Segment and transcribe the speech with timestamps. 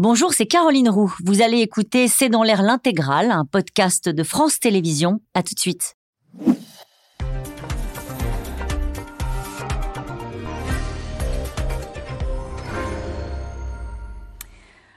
[0.00, 1.14] Bonjour, c'est Caroline Roux.
[1.24, 5.20] Vous allez écouter C'est dans l'air l'intégrale, un podcast de France Télévisions.
[5.34, 5.94] À tout de suite.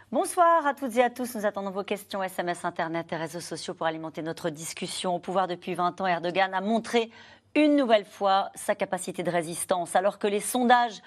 [0.09, 1.35] Bonsoir à toutes et à tous.
[1.35, 5.13] Nous attendons vos questions SMS, Internet et réseaux sociaux pour alimenter notre discussion.
[5.13, 7.11] Au pouvoir depuis 20 ans, Erdogan a montré
[7.57, 9.95] une nouvelle fois sa capacité de résistance.
[9.95, 11.01] Alors que les sondages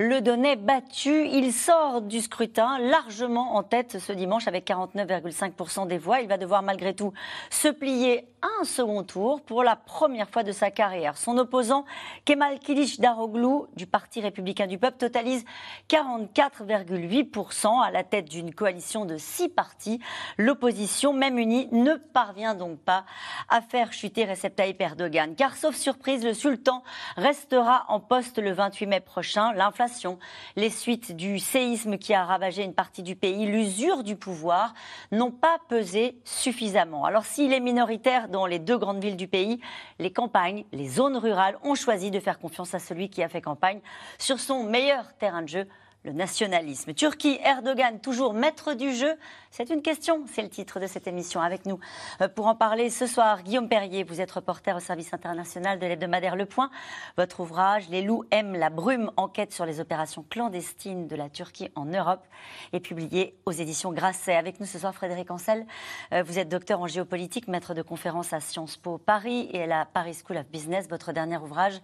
[0.00, 5.98] le donnaient battu, il sort du scrutin largement en tête ce dimanche avec 49,5% des
[5.98, 6.20] voix.
[6.20, 7.12] Il va devoir malgré tout
[7.50, 11.16] se plier un second tour pour la première fois de sa carrière.
[11.16, 11.84] Son opposant,
[12.24, 12.58] Kemal
[12.98, 15.44] Daroglu du Parti républicain du peuple, totalise
[15.88, 20.00] 44,8% à la tête d'une coalition de six partis.
[20.36, 23.04] L'opposition, même unie, ne parvient donc pas
[23.48, 25.36] à faire chuter Recep Tayyip Erdogan.
[25.36, 25.76] Car sauf
[26.06, 26.82] le sultan
[27.16, 29.52] restera en poste le 28 mai prochain.
[29.52, 30.18] L'inflation,
[30.56, 34.74] les suites du séisme qui a ravagé une partie du pays, l'usure du pouvoir
[35.10, 37.04] n'ont pas pesé suffisamment.
[37.04, 39.60] Alors s'il est minoritaire dans les deux grandes villes du pays,
[39.98, 43.40] les campagnes, les zones rurales ont choisi de faire confiance à celui qui a fait
[43.40, 43.80] campagne
[44.18, 45.68] sur son meilleur terrain de jeu,
[46.04, 46.94] le nationalisme.
[46.94, 49.14] Turquie, Erdogan, toujours maître du jeu
[49.54, 51.42] C'est une question, c'est le titre de cette émission.
[51.42, 51.78] Avec nous
[52.22, 55.86] euh, pour en parler ce soir, Guillaume Perrier, vous êtes reporter au service international de
[55.86, 56.70] l'hebdomadaire Le Point.
[57.18, 61.68] Votre ouvrage, Les loups aiment la brume, enquête sur les opérations clandestines de la Turquie
[61.74, 62.24] en Europe,
[62.72, 64.36] est publié aux éditions Grasset.
[64.36, 65.66] Avec nous ce soir, Frédéric Ancel,
[66.14, 69.66] euh, vous êtes docteur en géopolitique, maître de conférence à Sciences Po Paris et à
[69.66, 70.88] la Paris School of Business.
[70.88, 71.82] Votre dernier ouvrage,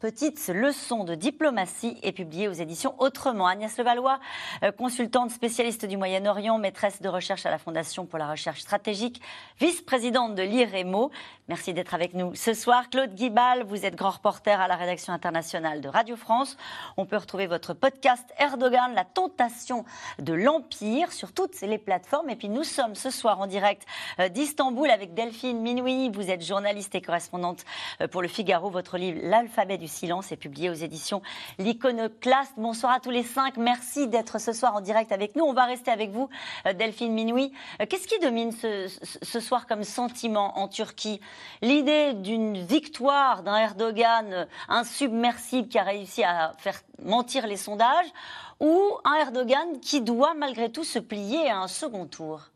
[0.00, 3.48] Petite leçon de diplomatie est publiée aux éditions Autrement.
[3.48, 4.20] Agnès Levallois,
[4.62, 9.20] euh, consultante spécialiste du Moyen-Orient, maîtresse de recherche à la Fondation pour la recherche stratégique,
[9.60, 11.10] vice-présidente de l'IREMO.
[11.48, 12.90] Merci d'être avec nous ce soir.
[12.90, 16.58] Claude Guibal, vous êtes grand reporter à la rédaction internationale de Radio France.
[16.98, 19.86] On peut retrouver votre podcast Erdogan, la tentation
[20.18, 22.28] de l'Empire sur toutes les plateformes.
[22.28, 23.86] Et puis nous sommes ce soir en direct
[24.20, 26.10] euh, d'Istanbul avec Delphine Minoui.
[26.10, 27.64] Vous êtes journaliste et correspondante
[28.02, 28.68] euh, pour le Figaro.
[28.68, 31.22] Votre livre L'alphabet du silence est publié aux éditions
[31.58, 32.52] L'Iconoclaste.
[32.58, 33.56] Bonsoir à tous les cinq.
[33.56, 35.44] Merci d'être ce soir en direct avec nous.
[35.44, 36.28] On va rester avec vous,
[36.66, 36.72] euh,
[37.02, 41.20] Euh, qu'est-ce qui domine ce, soir comme sentiment en Turquie?
[41.62, 48.08] L'idée d'une victoire d'un Erdogan insubmersible qui a réussi à faire mentir les sondages
[48.60, 52.50] ou un Erdogan qui doit malgré tout se plier à un second tour?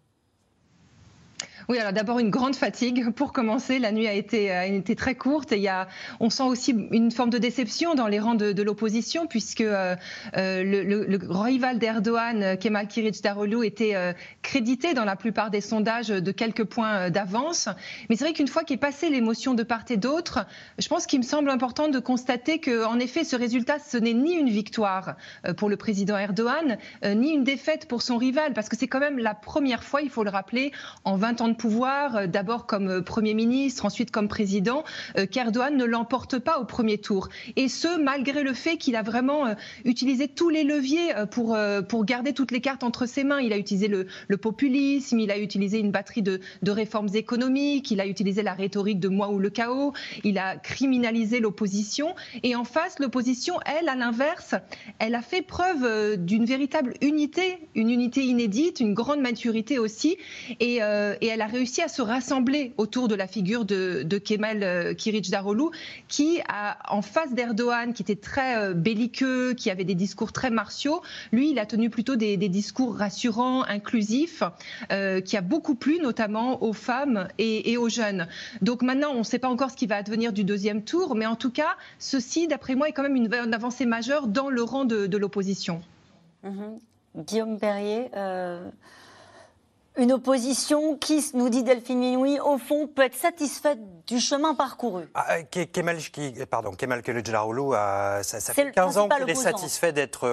[1.68, 3.78] Oui, alors d'abord une grande fatigue pour commencer.
[3.78, 5.88] La nuit a été, a été très courte et il y a,
[6.20, 9.96] on sent aussi une forme de déception dans les rangs de, l'opposition puisque euh,
[10.36, 12.88] euh, le, le, rival d'Erdogan, Kemal
[13.22, 14.12] Daroglu, était euh,
[14.42, 17.68] crédité dans la plupart des sondages de quelques points d'avance.
[18.08, 20.46] Mais c'est vrai qu'une fois qu'est passée l'émotion de part et d'autre,
[20.78, 24.14] je pense qu'il me semble important de constater que, en effet, ce résultat, ce n'est
[24.14, 25.16] ni une victoire
[25.56, 29.18] pour le président Erdogan, ni une défaite pour son rival, parce que c'est quand même
[29.18, 30.70] la première fois, il faut le rappeler,
[31.04, 34.84] en 20 ans pouvoir, euh, d'abord comme euh, Premier ministre, ensuite comme président,
[35.18, 37.28] euh, qu'Erdogan ne l'emporte pas au premier tour.
[37.56, 39.54] Et ce, malgré le fait qu'il a vraiment
[39.84, 41.56] utilisé tous les leviers pour,
[41.88, 43.40] pour garder toutes les cartes entre ses mains.
[43.40, 48.00] Il a utilisé le, populisme, il a utilisé une batterie de, de, réformes économiques, il
[48.00, 49.92] a utilisé la rhétorique de moi ou le chaos,
[50.24, 52.14] il a criminalisé l'opposition.
[52.42, 54.54] Et en face, l'opposition, elle, à l'inverse,
[54.98, 60.16] elle a fait preuve d'une véritable unité, une unité inédite, une grande maturité aussi.
[60.60, 64.94] Et, et elle a réussi à se rassembler autour de la figure de, Kemal euh,
[65.30, 65.66] Daroglu,
[66.08, 70.50] qui, a, en face d'Erdogan, qui était très euh, belliqueux, qui avait des discours très
[70.50, 71.02] martiaux,
[71.32, 74.42] lui, il a tenu plutôt des, discours rassurants, inclusifs,
[74.90, 78.28] euh, qui a beaucoup plu notamment aux femmes et, aux jeunes.
[78.60, 81.26] Donc maintenant, on ne sait pas encore ce qui va advenir du deuxième tour, mais
[81.26, 84.84] en tout cas, ceci, d'après moi, est quand même une, avancée majeure dans le rang
[84.84, 85.82] de, l'opposition.
[86.44, 87.24] Mm-hmm.
[87.24, 88.08] Guillaume Perrier,
[89.96, 95.04] une opposition qui, nous dit Delphine Minoui, au fond, peut être satisfaite du chemin parcouru.
[95.14, 95.98] Ah, euh, Kemal,
[96.50, 100.28] pardon, Kemal ça, ça fait 15 ans qu'il est satisfait d'être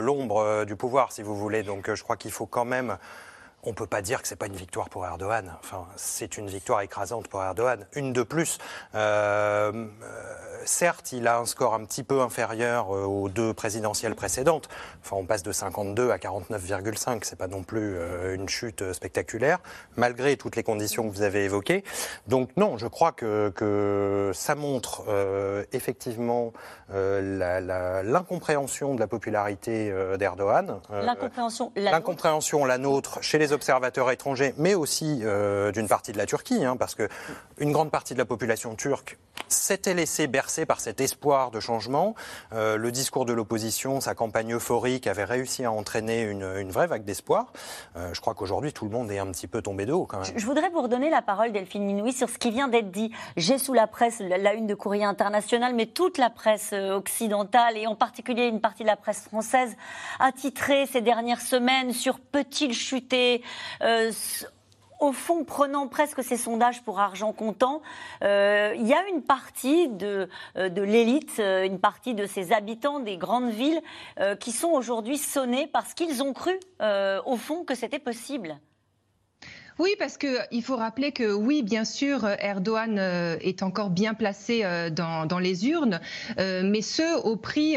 [0.00, 1.62] l'ombre euh, du pouvoir, si vous voulez.
[1.62, 2.98] Donc euh, je crois qu'il faut quand même
[3.66, 5.52] on ne peut pas dire que ce n'est pas une victoire pour Erdogan.
[5.58, 7.84] Enfin, c'est une victoire écrasante pour Erdogan.
[7.94, 8.58] Une de plus.
[8.94, 9.86] Euh, euh,
[10.64, 14.68] certes, il a un score un petit peu inférieur euh, aux deux présidentielles précédentes.
[15.04, 17.24] Enfin, on passe de 52 à 49,5.
[17.24, 17.96] C'est pas non plus
[18.34, 19.58] une chute spectaculaire,
[19.96, 21.82] malgré toutes les conditions que vous avez évoquées.
[22.28, 25.02] Donc non, je crois que, ça montre
[25.72, 26.52] effectivement
[26.90, 30.80] l'incompréhension de la popularité d'Erdogan.
[31.74, 36.26] L'incompréhension, la, la nôtre, chez les observateurs étrangers, mais aussi euh, d'une partie de la
[36.26, 37.08] Turquie, hein, parce que
[37.58, 39.18] une grande partie de la population turque
[39.48, 42.14] s'était laissée bercer par cet espoir de changement.
[42.52, 47.04] Euh, le discours de l'opposition, sa campagne euphorique avait réussi à entraîner une, vraie vague
[47.04, 47.52] d'espoir.
[47.96, 50.18] Euh, je crois qu'aujourd'hui, tout le monde est un petit peu tombé de haut quand
[50.18, 50.32] même.
[50.36, 53.12] Je, voudrais vous redonner la parole, Delphine Minoui, sur ce qui vient d'être dit.
[53.36, 57.86] J'ai sous la presse la, une de Courrier International, mais toute la presse occidentale, et
[57.86, 59.76] en particulier une partie de la presse française,
[60.18, 63.06] a titré ces dernières semaines sur peut-il chuter?
[63.16, 63.45] euh,
[64.98, 67.82] au fond, prenant presque ces sondages pour argent comptant,
[68.22, 73.00] euh, il y a une partie de, euh, de l'élite, une partie de ces habitants
[73.00, 73.82] des grandes villes
[74.40, 78.58] qui sont aujourd'hui sonnés parce qu'ils ont cru, au fond, que c'était possible.
[79.78, 84.62] Oui, parce qu'il faut rappeler que oui, bien sûr, Erdogan euh, est encore bien placé
[84.64, 86.00] euh, dans, les urnes,
[86.38, 87.76] euh, mais ce au prix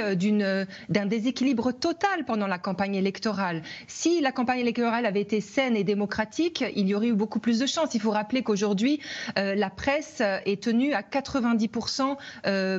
[0.87, 3.63] d'un déséquilibre total pendant la campagne électorale.
[3.87, 7.59] Si la campagne électorale avait été saine et démocratique, il y aurait eu beaucoup plus
[7.59, 7.93] de chances.
[7.95, 9.01] Il faut rappeler qu'aujourd'hui,
[9.35, 12.15] la presse est tenue à 90%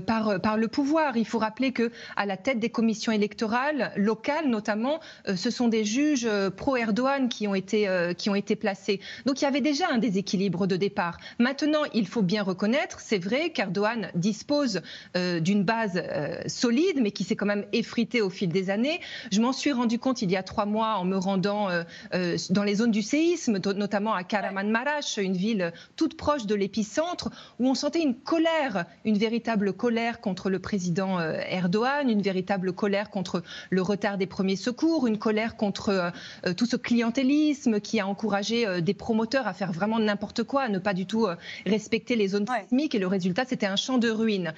[0.00, 1.16] par, le pouvoir.
[1.18, 5.00] Il faut rappeler que à la tête des commissions électorales locales, notamment,
[5.34, 9.00] ce sont des juges pro-Erdogan qui ont été placés.
[9.26, 11.18] Donc il y avait déjà un déséquilibre de départ.
[11.38, 14.80] Maintenant, il faut bien reconnaître, c'est vrai qu'Erdogan dispose
[15.16, 19.00] euh, d'une base euh, solide, mais qui s'est quand même effritée au fil des années.
[19.32, 22.64] Je m'en suis rendu compte il y a trois mois en me rendant euh, dans
[22.64, 27.74] les zones du séisme, notamment à Karamanmaraş, une ville toute proche de l'épicentre, où on
[27.74, 33.82] sentait une colère, une véritable colère contre le président Erdogan, une véritable colère contre le
[33.82, 36.12] retard des premiers secours, une colère contre
[36.56, 40.78] tout ce clientélisme qui a encouragé des promoteurs à faire vraiment n'importe quoi, à ne
[40.78, 41.34] pas du tout euh,
[41.66, 42.94] respecter les zones sismiques.
[42.94, 44.52] Et le résultat, c'était un champ de ruines.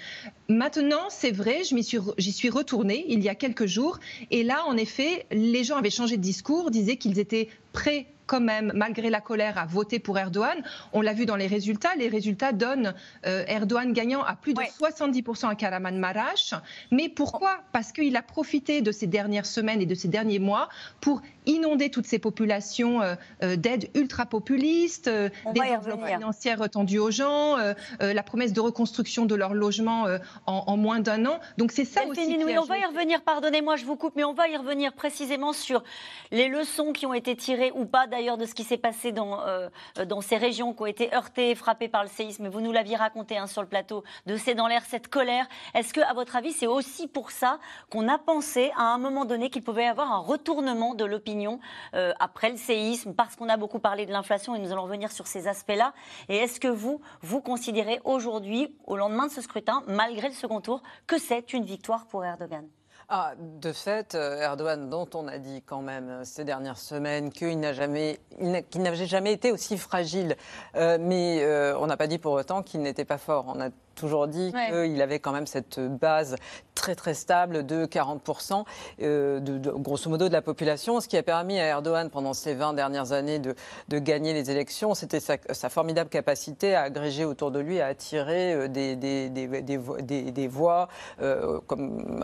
[0.48, 4.00] Maintenant, c'est vrai, j'y suis, suis retournée il y a quelques jours.
[4.30, 8.40] Et là, en effet, les gens avaient changé de discours, disaient qu'ils étaient prêts quand
[8.40, 10.62] même, malgré la colère, à voter pour Erdogan.
[10.94, 11.90] On l'a vu dans les résultats.
[11.98, 12.94] Les résultats donnent
[13.26, 16.54] euh, Erdogan gagnant à plus de 70% à Karaman Marash.
[16.90, 17.58] Mais pourquoi?
[17.72, 20.70] Parce qu'il a profité de ces dernières semaines et de ces derniers mois
[21.02, 27.56] pour inonder toutes ces populations euh, euh, d'aides ultra-populistes, des enveloppes financières retendues aux gens,
[28.00, 30.06] la promesse de reconstruction de leur logement
[30.46, 31.38] en, moins d'un an.
[31.58, 32.38] Donc c'est ça aussi.
[32.42, 35.52] Oui, on va y revenir, pardonnez-moi, je vous coupe, mais on va y revenir précisément
[35.52, 35.82] sur
[36.30, 39.40] les leçons qui ont été tirées ou pas d'ailleurs de ce qui s'est passé dans,
[39.46, 39.68] euh,
[40.06, 42.48] dans ces régions qui ont été heurtées, frappées par le séisme.
[42.48, 45.46] Vous nous l'aviez raconté hein, sur le plateau de C'est dans l'air cette colère.
[45.74, 47.58] Est-ce que, à votre avis, c'est aussi pour ça
[47.90, 51.58] qu'on a pensé à un moment donné qu'il pouvait y avoir un retournement de l'opinion
[51.94, 55.10] euh, après le séisme, parce qu'on a beaucoup parlé de l'inflation et nous allons revenir
[55.10, 55.92] sur ces aspects-là.
[56.28, 60.60] Et est-ce que vous, vous considérez aujourd'hui, au lendemain de ce scrutin, malgré le second
[60.60, 62.68] tour, que c'est une victoire pour Erdogan?
[63.08, 67.30] Ah, de fait, euh, Erdogan, dont on a dit quand même euh, ces dernières semaines
[67.30, 70.36] qu'il jamais, n'avait jamais été aussi fragile,
[70.76, 71.44] euh, mais
[71.78, 73.44] on n'a pas dit pour autant qu'il n'était pas fort.
[73.48, 76.36] On a toujours dit qu'il avait quand même cette base
[76.74, 78.64] très très stable de 40%,
[79.02, 81.00] euh, de, grosso modo, de la population.
[81.00, 83.54] Ce qui a permis à Erdogan, pendant ces 20 dernières années, de,
[83.88, 87.86] de gagner les élections, c'était sa, sa, formidable capacité à agréger autour de lui, à
[87.86, 90.88] attirer des, des, des, des voix,
[91.20, 92.14] euh, comme,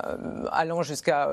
[0.68, 1.28] allant jusqu'à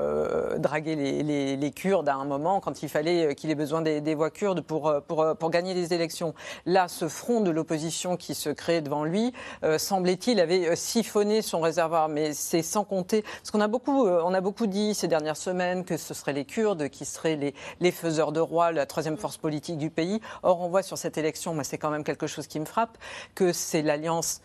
[0.58, 4.14] draguer les, les, les, Kurdes à un moment, quand il fallait qu'il ait besoin des,
[4.14, 6.34] voix kurdes pour, pour, pour gagner les élections.
[6.64, 9.32] Là, ce front de l'opposition qui se crée devant lui,
[9.78, 13.22] semblait-il, il avait euh, siphonné son réservoir, mais c'est sans compter.
[13.22, 16.44] Parce qu'on a beaucoup, euh, a beaucoup dit ces dernières semaines que ce seraient les
[16.44, 20.20] Kurdes qui seraient les, les faiseurs de roi, la troisième force politique du pays.
[20.42, 22.98] Or, on voit sur cette élection, moi, c'est quand même quelque chose qui me frappe,
[23.34, 24.42] que c'est l'alliance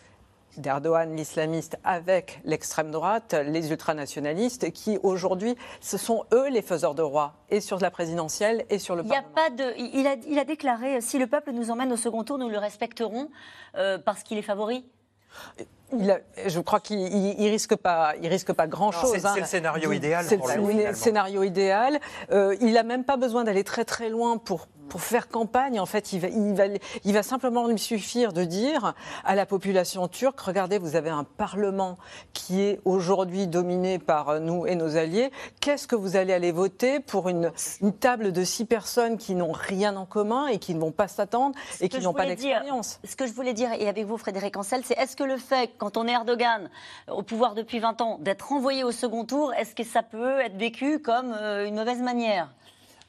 [0.57, 7.01] d'Erdogan, l'islamiste, avec l'extrême droite, les ultranationalistes, qui aujourd'hui, ce sont eux les faiseurs de
[7.01, 10.39] roi, et sur la présidentielle et sur le il a pas de, il, a, il
[10.39, 13.29] a déclaré si le peuple nous emmène au second tour, nous le respecterons
[13.75, 14.85] euh, parce qu'il est favori?
[15.91, 19.17] Je crois qu'il risque pas, il risque pas grand chose.
[19.17, 20.25] C'est le scénario idéal.
[20.25, 21.99] C'est le scénario idéal.
[22.31, 25.85] Euh, il n'a même pas besoin d'aller très très loin pour pour faire campagne, en
[25.85, 26.63] fait, il va, il, va,
[27.05, 28.93] il va simplement lui suffire de dire
[29.23, 31.97] à la population turque, regardez, vous avez un Parlement
[32.33, 35.31] qui est aujourd'hui dominé par nous et nos alliés,
[35.61, 39.53] qu'est-ce que vous allez aller voter pour une, une table de six personnes qui n'ont
[39.53, 42.99] rien en commun et qui ne vont pas s'attendre et qui n'ont pas d'expérience?
[43.05, 45.71] Ce que je voulais dire, et avec vous Frédéric Ancel, c'est est-ce que le fait,
[45.77, 46.69] quand on est Erdogan
[47.09, 50.57] au pouvoir depuis 20 ans, d'être renvoyé au second tour, est-ce que ça peut être
[50.57, 52.49] vécu comme euh, une mauvaise manière?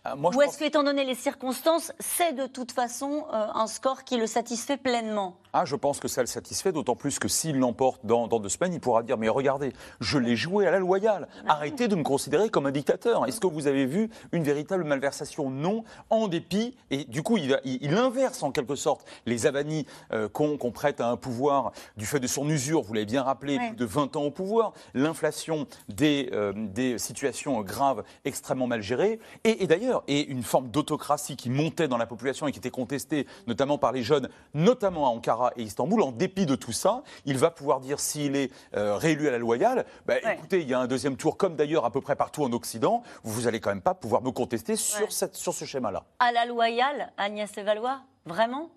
[0.07, 4.17] Euh, Ou est-ce qu'étant donné les circonstances, c'est de toute façon euh, un score qui
[4.17, 5.37] le satisfait pleinement?
[5.55, 8.73] Ah, je pense que ça le satisfait, d'autant plus que s'il l'emporte dans, deux semaines,
[8.73, 11.29] il pourra dire Mais regardez, je l'ai joué à la loyale.
[11.47, 13.27] Arrêtez de me considérer comme un dictateur.
[13.27, 15.51] Est-ce que vous avez vu une véritable malversation?
[15.51, 16.75] Non, en dépit.
[16.91, 21.19] Et du coup, il, inverse en quelque sorte les avanies euh, qu'on prête à un
[21.19, 22.81] pouvoir du fait de son usure.
[22.81, 27.61] Vous l'avez bien rappelé, plus de 20 ans au pouvoir, l'inflation des, euh, des situations
[27.61, 29.21] graves extrêmement mal gérées.
[29.45, 32.71] Et, et d'ailleurs, et une forme d'autocratie qui montait dans la population et qui était
[32.71, 36.03] contestée notamment par les jeunes, notamment à Ankara et Istanbul.
[36.03, 39.39] En dépit de tout ça, il va pouvoir dire s'il est euh, réélu à la
[39.39, 42.45] loyale, bah, écoutez, il y a un deuxième tour, comme d'ailleurs à peu près partout
[42.45, 46.05] en Occident, vous n'allez quand même pas pouvoir me contester sur, cette, sur ce schéma-là.
[46.19, 48.71] À la loyale, Agnès Valois, vraiment?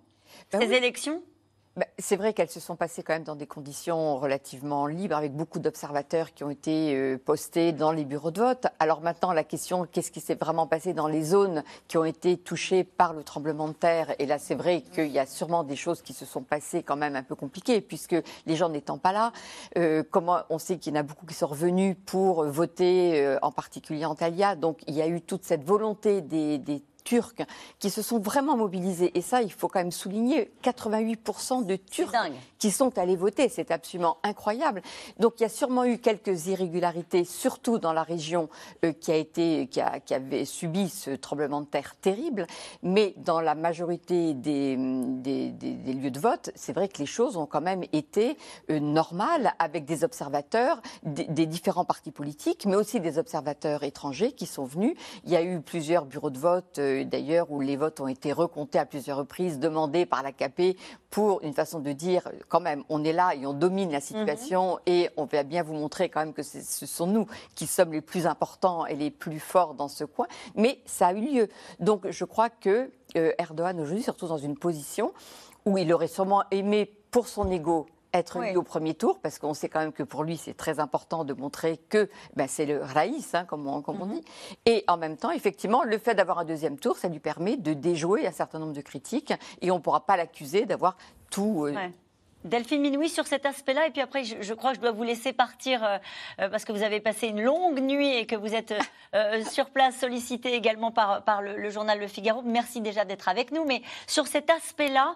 [0.51, 1.21] Bah Ces élections?
[1.77, 5.33] Bah, c'est vrai qu'elles se sont passées quand même dans des conditions relativement libres, avec
[5.33, 8.67] beaucoup d'observateurs qui ont été euh, postés dans les bureaux de vote.
[8.79, 12.37] Alors maintenant, la question, qu'est-ce qui s'est vraiment passé dans les zones qui ont été
[12.37, 14.15] touchées par le tremblement de terre?
[14.19, 16.95] Et là, c'est vrai qu'il y a sûrement des choses qui se sont passées quand
[16.95, 18.15] même un peu compliquées, puisque
[18.45, 19.33] les gens n'étant pas là,
[19.77, 23.37] euh, comment on sait qu'il y en a beaucoup qui sont revenus pour voter, euh,
[23.41, 24.55] en particulier en Talia.
[24.55, 27.45] Donc il y a eu toute cette volonté des, des Turcs
[27.79, 29.17] qui se sont vraiment mobilisés.
[29.17, 32.11] Et ça, il faut quand même souligner, 88% de Turcs
[32.59, 33.47] qui sont allés voter.
[33.47, 34.81] C'est absolument incroyable.
[35.19, 38.49] Donc il y a sûrement eu quelques irrégularités, surtout dans la région
[38.83, 42.47] euh, qui, a été, qui, a, qui, avait subi ce tremblement de terre terrible.
[42.83, 47.37] Mais dans la majorité des, des, des, lieux de vote, c'est vrai que les choses
[47.37, 48.37] ont quand même été
[48.69, 54.45] euh, normales avec des observateurs des, différents partis politiques, mais aussi des observateurs étrangers qui
[54.45, 54.95] sont venus.
[55.25, 56.79] Il y a eu plusieurs bureaux de vote.
[56.79, 60.77] Euh, d'ailleurs où les votes ont été recomptés à plusieurs reprises, demandés par l'AKP
[61.09, 64.73] pour une façon de dire quand même on est là et on domine la situation
[64.73, 64.79] mhm.
[64.85, 67.25] et on va bien vous montrer quand même que ce sont nous
[67.55, 70.27] qui sommes les plus importants et les plus forts dans ce coin.
[70.55, 71.49] Mais ça a eu lieu.
[71.79, 75.13] Donc je crois que euh, Erdogan aujourd'hui, surtout dans une position
[75.65, 77.87] où il aurait sûrement aimé pour son ego
[78.17, 78.55] être oui.
[78.55, 81.33] au premier tour, parce qu'on sait quand même que pour lui, c'est très important de
[81.33, 84.13] montrer que ben, c'est le raïs, hein, comme, on, comme on, mhm.
[84.13, 84.23] dit.
[84.65, 87.73] Et en même temps, effectivement, le fait d'avoir un deuxième tour, ça lui permet de
[87.73, 90.97] déjouer un certain nombre de critiques, et on ne pourra pas l'accuser d'avoir
[91.29, 91.65] tout...
[91.65, 91.75] Euh,
[92.45, 95.33] Delphine Minoui, sur cet aspect-là, et puis après, je, crois que je dois vous laisser
[95.33, 95.97] partir euh,
[96.39, 98.75] euh, parce que vous avez passé une longue nuit et que vous êtes
[99.15, 102.43] euh, sur place, sollicité également par, le, journal Le Figaro.
[102.43, 103.65] Merci déjà d'être avec nous.
[103.65, 105.15] Mais sur cet aspect-là,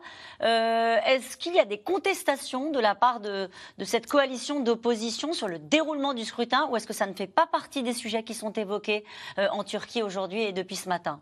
[1.06, 3.50] est-ce qu'il y a des contestations de la part de
[3.84, 7.46] cette coalition d'opposition sur le déroulement du scrutin ou est-ce que ça ne fait pas
[7.46, 9.06] partie des sujets qui sont évoqués
[9.38, 11.22] en Turquie aujourd'hui et depuis ce matin?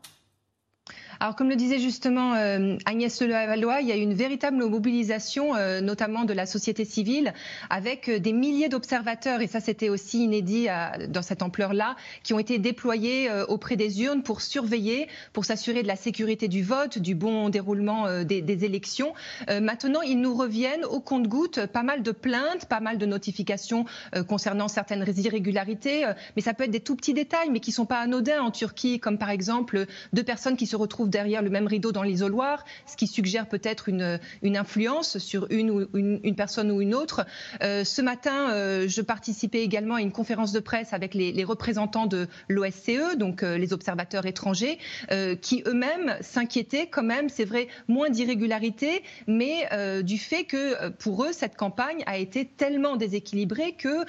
[1.19, 5.55] Alors, comme le disait justement euh, Agnès Levallois, il y a eu une véritable mobilisation,
[5.55, 7.33] euh, notamment de la société civile,
[7.69, 10.67] avec euh, des milliers d'observateurs, et ça c'était aussi inédit
[11.09, 15.87] dans cette ampleur-là, qui ont été déployés auprès des urnes pour surveiller, pour s'assurer de
[15.87, 19.13] la sécurité du vote, du bon déroulement des, des, élections.
[19.61, 23.85] maintenant, ils nous reviennent au compte-gouttes, pas mal de plaintes, pas mal de notifications
[24.27, 27.85] concernant certaines irrégularités, mais ça peut être des tout petits détails, mais qui ne sont
[27.85, 31.67] pas anodins en Turquie, comme par exemple deux personnes qui se retrouvent derrière le même
[31.67, 36.81] rideau dans l'isoloir, ce qui suggère peut-être une, influence sur une, ou une, personne ou
[36.81, 37.25] une autre.
[37.61, 42.07] Euh, ce matin, euh, je participais également à une conférence de presse avec les, représentants
[42.07, 44.79] de l'OSCE, donc euh, les observateurs étrangers,
[45.41, 49.67] qui eux-mêmes s'inquiétaient quand même, c'est vrai, moins d'irrégularité, mais
[50.03, 54.05] du fait que pour eux, cette campagne a été tellement déséquilibrée que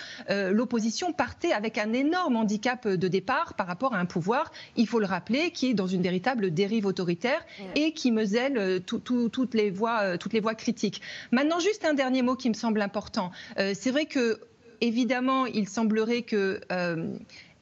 [0.53, 5.01] l'opposition partait avec un énorme handicap de départ par rapport à un pouvoir, il faut
[5.01, 7.45] le rappeler, qui est dans une véritable dérive autoritaire
[7.75, 11.01] et qui mesèle euh, toutes, les voies, euh, toutes les voies critiques.
[11.33, 13.31] Maintenant, juste un dernier mot qui me semble important.
[13.59, 14.41] Euh, c'est vrai que,
[14.81, 16.61] évidemment, il semblerait que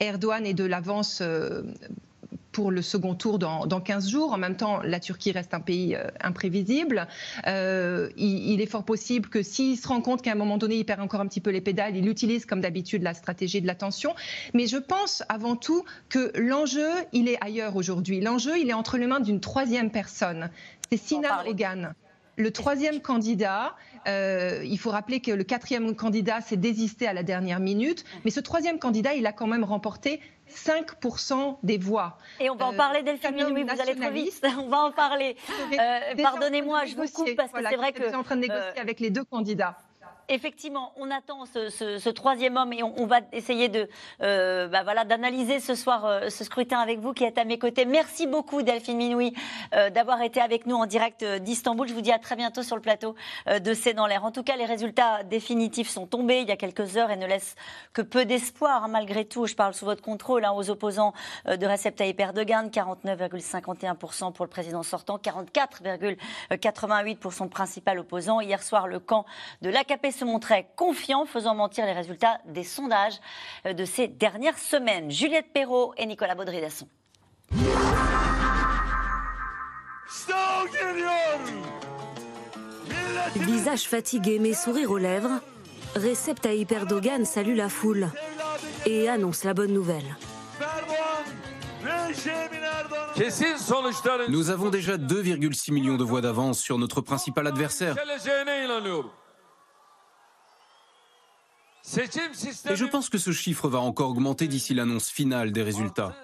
[0.00, 1.22] Erdogan ait de l'avance
[2.56, 4.32] pour le second tour dans, dans, 15 jours.
[4.32, 7.06] En même temps, la Turquie reste un pays euh, imprévisible.
[7.46, 10.84] Euh, il, est fort possible que s'il se rend compte qu'à un moment donné, il
[10.86, 14.14] perd encore un petit peu les pédales, il utilise comme d'habitude la stratégie de l'attention.
[14.54, 18.22] Mais je pense avant tout que l'enjeu, il est ailleurs aujourd'hui.
[18.22, 20.48] L'enjeu, il est entre les mains d'une troisième personne.
[20.90, 21.92] C'est Sinan Ogan
[22.36, 23.74] le troisième candidat,
[24.06, 28.30] euh, il faut rappeler que le quatrième candidat s'est désisté à la dernière minute, mais
[28.30, 32.18] ce troisième candidat, il a quand même remporté 5% des voix.
[32.38, 34.92] Et on va en euh, parler, Delphine oui, vous allez trop vite, on va en
[34.92, 35.36] parler.
[35.72, 38.14] Euh, pardonnez-moi, je vous coupe parce que c'est vrai que...
[38.14, 39.78] En train de négocier avec les deux candidats.
[40.28, 43.88] Effectivement, on attend ce, troisième homme et on, va essayer de,
[44.22, 47.84] euh, bah d'analyser ce soir euh, ce scrutin avec vous qui êtes à mes côtés.
[47.84, 49.34] Merci beaucoup Delphine Minoui
[49.74, 51.88] euh, d'avoir été avec nous en direct d'Istanbul.
[51.88, 53.14] Je vous dis à très bientôt sur le plateau
[53.46, 54.24] de C'est dans l'air.
[54.24, 57.26] En tout cas, les résultats définitifs sont tombés il y a quelques heures et ne
[57.26, 57.54] laissent
[57.92, 59.46] que peu d'espoir malgré tout.
[59.46, 61.12] Je parle sous votre contrôle hein, aux opposants
[61.46, 68.40] de Recep Tayyip Erdogan, 49,51% pour le président sortant, 44,88% pour son principal opposant.
[68.40, 69.24] Hier soir, le camp
[69.62, 73.20] de l'AKP se montrait confiant, faisant mentir les résultats des sondages
[73.66, 75.10] euh, de ces dernières semaines.
[75.10, 76.88] Juliette Perrault et Nicolas Baudry-Dasson.
[83.36, 85.40] Visage fatigué mais sourire aux lèvres,
[85.94, 88.08] Recep Tayyip Erdogan salue la foule
[88.86, 90.16] et annonce la bonne nouvelle.
[94.28, 97.96] Nous avons déjà 2,6 millions de voix d'avance sur notre principal adversaire.
[102.68, 106.14] Et je pense que ce chiffre va encore augmenter d'ici l'annonce finale des résultats.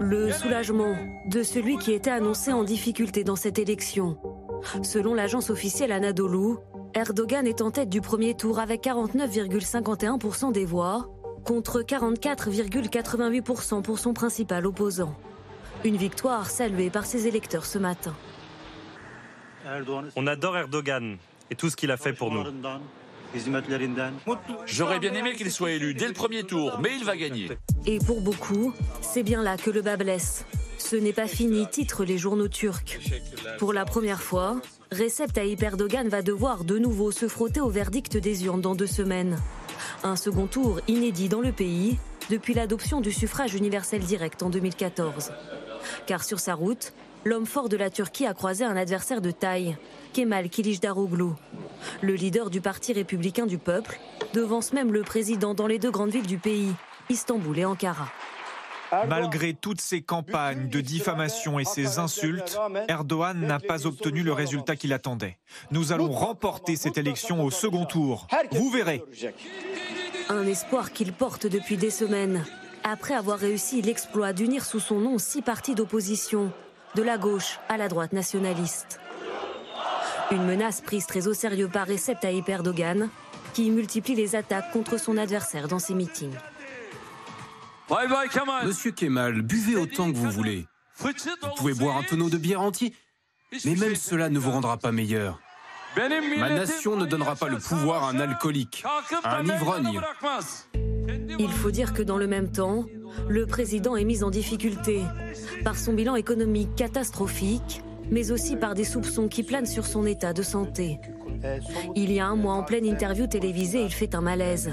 [0.00, 4.18] Le soulagement de celui qui était annoncé en difficulté dans cette élection.
[4.82, 6.56] Selon l'agence officielle Anadolu,
[6.94, 11.08] Erdogan est en tête du premier tour avec 49,51% des voix
[11.44, 15.14] contre 44,88% pour son principal opposant.
[15.84, 18.14] Une victoire saluée par ses électeurs ce matin.
[20.16, 21.18] On adore Erdogan
[21.50, 22.44] et tout ce qu'il a fait pour nous.
[24.66, 27.50] J'aurais bien aimé qu'il soit élu dès le premier tour, mais il va gagner.
[27.86, 30.44] Et pour beaucoup, c'est bien là que le bas blesse.
[30.78, 32.98] Ce n'est pas fini, titre les journaux turcs.
[33.58, 34.60] Pour la première fois,
[34.92, 38.86] Recep Tayyip Erdogan va devoir de nouveau se frotter au verdict des urnes dans deux
[38.86, 39.38] semaines.
[40.04, 41.98] Un second tour inédit dans le pays
[42.30, 45.32] depuis l'adoption du suffrage universel direct en 2014.
[46.06, 46.92] Car sur sa route,
[47.24, 49.76] l'homme fort de la Turquie a croisé un adversaire de taille,
[50.12, 51.30] Kemal Kilicdaroglu.
[52.00, 53.98] Le leader du Parti républicain du peuple
[54.34, 56.72] devance même le président dans les deux grandes villes du pays,
[57.08, 58.08] Istanbul et Ankara.
[59.06, 62.58] Malgré toutes ces campagnes de diffamation et ces insultes,
[62.88, 65.36] Erdogan n'a pas obtenu le résultat qu'il attendait.
[65.70, 68.26] Nous allons remporter cette élection au second tour.
[68.52, 69.04] Vous verrez.
[70.30, 72.44] Un espoir qu'il porte depuis des semaines,
[72.82, 76.50] après avoir réussi l'exploit d'unir sous son nom six partis d'opposition,
[76.94, 79.00] de la gauche à la droite nationaliste.
[80.30, 83.08] Une menace prise très au sérieux par Recep Tayyip Erdogan,
[83.54, 86.34] qui multiplie les attaques contre son adversaire dans ses meetings.
[88.64, 90.66] Monsieur Kemal, buvez autant que vous voulez.
[90.98, 91.12] Vous
[91.56, 92.94] pouvez boire un tonneau de bière entier,
[93.64, 95.40] mais même cela ne vous rendra pas meilleur.
[95.96, 98.84] Ma nation ne donnera pas le pouvoir à un alcoolique,
[99.24, 100.00] à un ivrogne.
[101.38, 102.84] Il faut dire que dans le même temps,
[103.28, 105.00] le président est mis en difficulté
[105.64, 110.32] par son bilan économique catastrophique, mais aussi par des soupçons qui planent sur son état
[110.32, 111.00] de santé.
[111.94, 114.70] Il y a un mois, en pleine interview télévisée, il fait un malaise.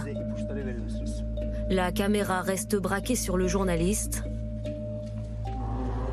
[1.69, 4.23] La caméra reste braquée sur le journaliste.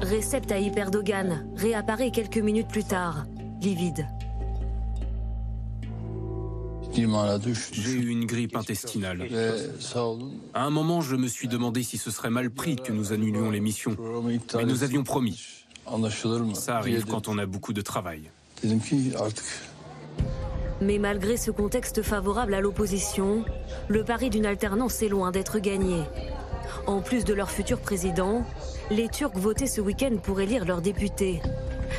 [0.00, 3.26] Recep Tayyip Erdogan réapparaît quelques minutes plus tard,
[3.60, 4.06] livide.
[6.94, 9.28] J'ai eu une grippe intestinale.
[10.54, 13.50] À un moment, je me suis demandé si ce serait mal pris que nous annulions
[13.50, 13.96] l'émission.
[14.54, 15.64] Mais nous avions promis.
[16.54, 18.30] Ça arrive quand on a beaucoup de travail.
[20.80, 23.44] Mais malgré ce contexte favorable à l'opposition,
[23.88, 26.02] le pari d'une alternance est loin d'être gagné.
[26.86, 28.44] En plus de leur futur président,
[28.90, 31.40] les Turcs votaient ce week-end pour élire leurs députés.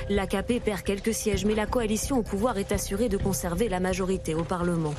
[0.10, 4.36] L'AKP perd quelques sièges, mais la coalition au pouvoir est assurée de conserver la majorité
[4.36, 4.94] au Parlement.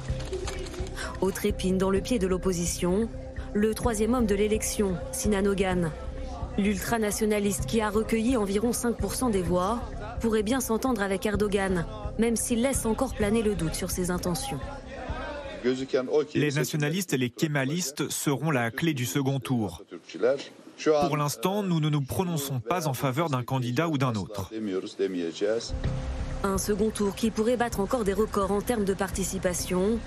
[1.21, 3.09] Autre épine dans le pied de l'opposition,
[3.53, 5.91] le troisième homme de l'élection, Sinan Ogan.
[6.59, 9.81] L'ultranationaliste qui a recueilli environ 5% des voix
[10.21, 11.87] pourrait bien s'entendre avec Erdogan,
[12.19, 14.61] même s'il laisse encore planer le doute sur ses intentions.
[16.35, 19.83] Les nationalistes et les kémalistes seront la clé du second tour.
[20.83, 24.51] Pour l'instant, nous ne nous prononçons pas en faveur d'un candidat ou d'un autre.
[26.43, 29.99] Un second tour qui pourrait battre encore des records en termes de participation.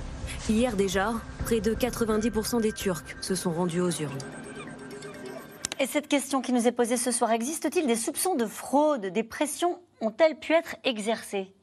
[0.50, 1.14] Hier déjà,
[1.46, 4.18] près de 90% des Turcs se sont rendus aux urnes.
[5.80, 9.08] Et cette question qui nous est posée ce soir, existe-t-il des soupçons de fraude?
[9.08, 11.54] Des pressions ont-elles pu être exercées?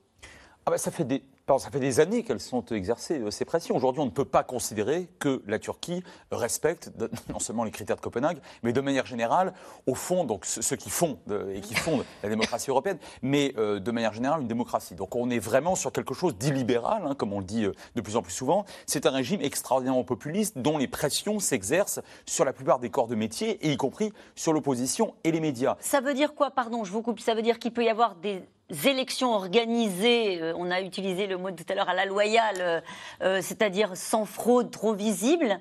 [0.66, 3.76] Ah bah, ça fait des, ça fait des années qu'elles sont exercées, euh, ces pressions.
[3.76, 6.90] Aujourd'hui, on ne peut pas considérer que la Turquie respecte
[7.28, 9.52] non seulement les critères de Copenhague, mais de manière générale,
[9.86, 11.18] au fond, donc ceux qui font
[11.52, 14.94] et qui fondent la démocratie européenne, mais euh, de manière générale une démocratie.
[14.94, 18.00] Donc on est vraiment sur quelque chose d'illibéral, hein, comme on le dit euh, de
[18.00, 18.64] plus en plus souvent.
[18.86, 23.14] C'est un régime extraordinairement populiste dont les pressions s'exercent sur la plupart des corps de
[23.14, 25.76] métier, et y compris sur l'opposition et les médias.
[25.80, 28.14] Ça veut dire quoi, pardon, je vous coupe, ça veut dire qu'il peut y avoir
[28.14, 28.42] des
[28.86, 32.82] élections organisées, euh, on a utilisé le mot tout à l'heure à la loyale,
[33.20, 35.58] c'est-à-dire sans fraude trop visible,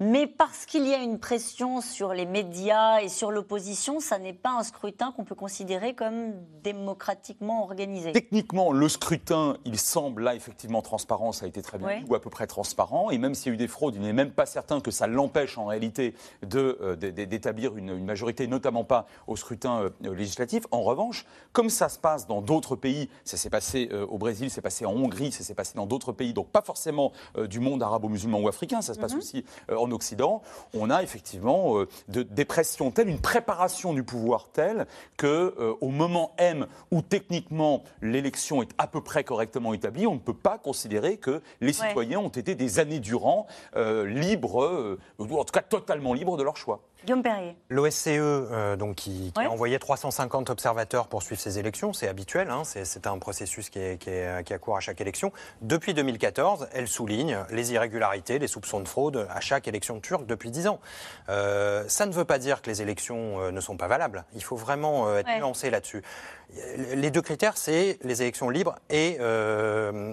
[0.00, 4.32] mais parce qu'il y a une pression sur les médias et sur l'opposition, ça n'est
[4.32, 6.32] pas un scrutin qu'on peut considérer comme
[6.64, 8.12] démocratiquement organisé.
[8.12, 12.14] Techniquement, le scrutin, il semble là effectivement transparent, ça a été très bien dit, ou
[12.14, 13.10] à peu près transparent.
[13.10, 15.06] Et même s'il y a eu des fraudes, il n'est même pas certain que ça
[15.06, 16.14] l'empêche en réalité
[16.54, 20.64] euh, d'établir une, majorité, notamment pas au scrutin euh, législatif.
[20.72, 24.50] En revanche, comme ça se passe dans d'autres pays, ça s'est passé euh, au Brésil,
[24.50, 27.12] c'est passé en Hongrie, ça s'est passé dans d'autres pays, donc pas forcément
[27.48, 29.18] du monde arabo-musulman ou africain, ça se passe mhm.
[29.18, 29.44] aussi
[29.84, 30.42] en Occident,
[30.72, 35.88] on a effectivement euh, des pressions telles, une préparation du pouvoir telle que euh, au
[35.88, 40.58] moment M où techniquement l'élection est à peu près correctement établie, on ne peut pas
[40.58, 45.62] considérer que les citoyens ont été des années durant euh, libres, ou en tout cas
[45.62, 46.80] totalement libres de leur choix.
[47.68, 52.62] L'OSCE, euh, donc, qui, a envoyé 350 observateurs pour suivre ces élections, c'est habituel, hein,
[52.64, 55.32] c'est un processus qui, est, qui, est, qui, accourt à chaque élection.
[55.62, 60.50] Depuis 2014, elle souligne les irrégularités, les soupçons de fraude à chaque élection turque depuis
[60.50, 60.80] 10 ans.
[61.28, 64.24] Euh, ça ne veut pas dire que les élections euh, ne sont pas valables.
[64.34, 66.02] Il faut vraiment être nuancé là-dessus.
[66.94, 70.12] Les deux critères, c'est les élections libres et, euh,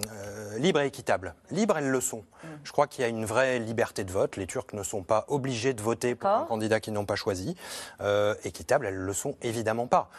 [0.58, 1.34] libres et équitables.
[1.50, 2.24] Libres, elles le sont.
[2.42, 2.46] Mm.
[2.64, 4.36] Je crois qu'il y a une vraie liberté de vote.
[4.36, 7.56] Les Turcs ne sont pas obligés de voter pour un candidat qu'ils n'ont pas choisi.
[8.00, 10.10] Euh, équitables, elles ne le sont évidemment pas.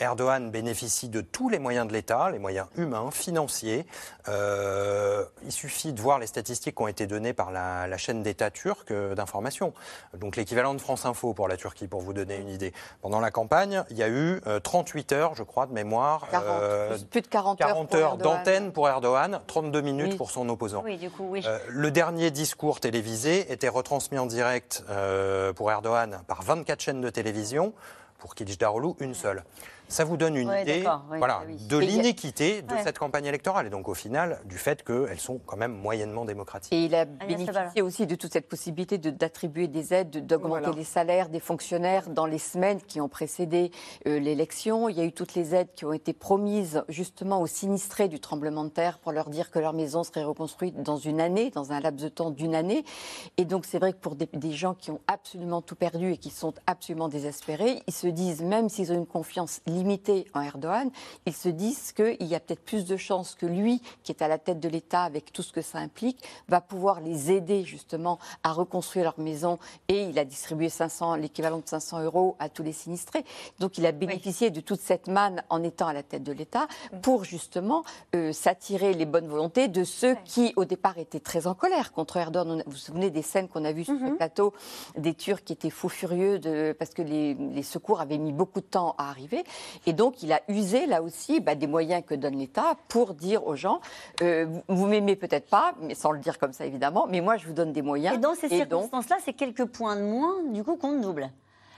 [0.00, 3.86] Erdogan bénéficie de tous les moyens de l'État, les moyens humains, financiers.
[4.26, 8.50] il suffit de voir les statistiques qui ont été données par la, la chaîne d'État
[8.50, 9.72] turque d'information.
[10.14, 12.72] Donc l'équivalent de France Info pour la Turquie, pour vous donner une idée.
[13.02, 16.26] Pendant la campagne, il y a eu 38 heures, je crois, de mémoire.
[16.32, 17.60] Euh, plus de 40,
[17.94, 20.82] heures, d'antenne pour Erdogan, 32 minutes pour son opposant.
[20.84, 21.42] Oui, du coup, oui.
[21.46, 27.00] Euh, le dernier discours télévisé était retransmis en direct euh, pour Erdogan par 24 chaînes
[27.00, 27.72] de télévision,
[28.18, 29.44] pour Kılıçdaroğlu, une seule.
[29.90, 30.84] Ça vous donne une idée
[31.18, 35.40] voilà, de l'inéquité de cette campagne électorale et donc au final du fait qu'elles sont
[35.44, 36.72] quand même moyennement démocratiques.
[36.72, 41.28] Et il a bénéficié aussi de toute cette possibilité d'attribuer des aides, d'augmenter les salaires
[41.28, 43.72] des fonctionnaires dans les semaines qui ont précédé
[44.06, 44.88] euh, l'élection.
[44.88, 48.20] Il y a eu toutes les aides qui ont été promises justement aux sinistrés du
[48.20, 51.72] tremblement de terre pour leur dire que leur maison serait reconstruite dans une année, dans
[51.72, 52.84] un laps de temps d'une année.
[53.38, 56.16] Et donc c'est vrai que pour des, des gens qui ont absolument tout perdu et
[56.16, 60.42] qui sont absolument désespérés, ils se disent, même s'ils ont une confiance limitée, limité en
[60.42, 60.90] Erdogan,
[61.26, 64.28] ils se disent qu'il y a peut-être plus de chances que lui, qui est à
[64.28, 68.18] la tête de l'État avec tout ce que ça implique, va pouvoir les aider justement
[68.42, 72.62] à reconstruire leur maison et il a distribué 500, l'équivalent de 500 euros à tous
[72.62, 73.24] les sinistrés.
[73.58, 76.68] Donc il a bénéficié de toute cette manne en étant à la tête de l'État
[77.02, 77.82] pour justement
[78.14, 82.18] euh, s'attirer les bonnes volontés de ceux qui au départ étaient très en colère contre
[82.18, 82.62] Erdogan.
[82.66, 84.16] Vous vous souvenez des scènes qu'on a vues sur le mhm.
[84.16, 84.52] plateau
[84.96, 88.60] des Turcs qui étaient fous furieux de, parce que les, les secours avaient mis beaucoup
[88.60, 89.44] de temps à arriver.
[89.86, 93.46] Et donc, il a usé là aussi bah, des moyens que donne l'État pour dire
[93.46, 93.80] aux gens
[94.22, 97.46] euh, vous, m'aimez peut-être pas, mais sans le dire comme ça évidemment, mais moi je
[97.46, 98.16] vous donne des moyens.
[98.16, 101.30] Et dans ces circonstances-là, c'est quelques points de moins, du coup, qu'on double.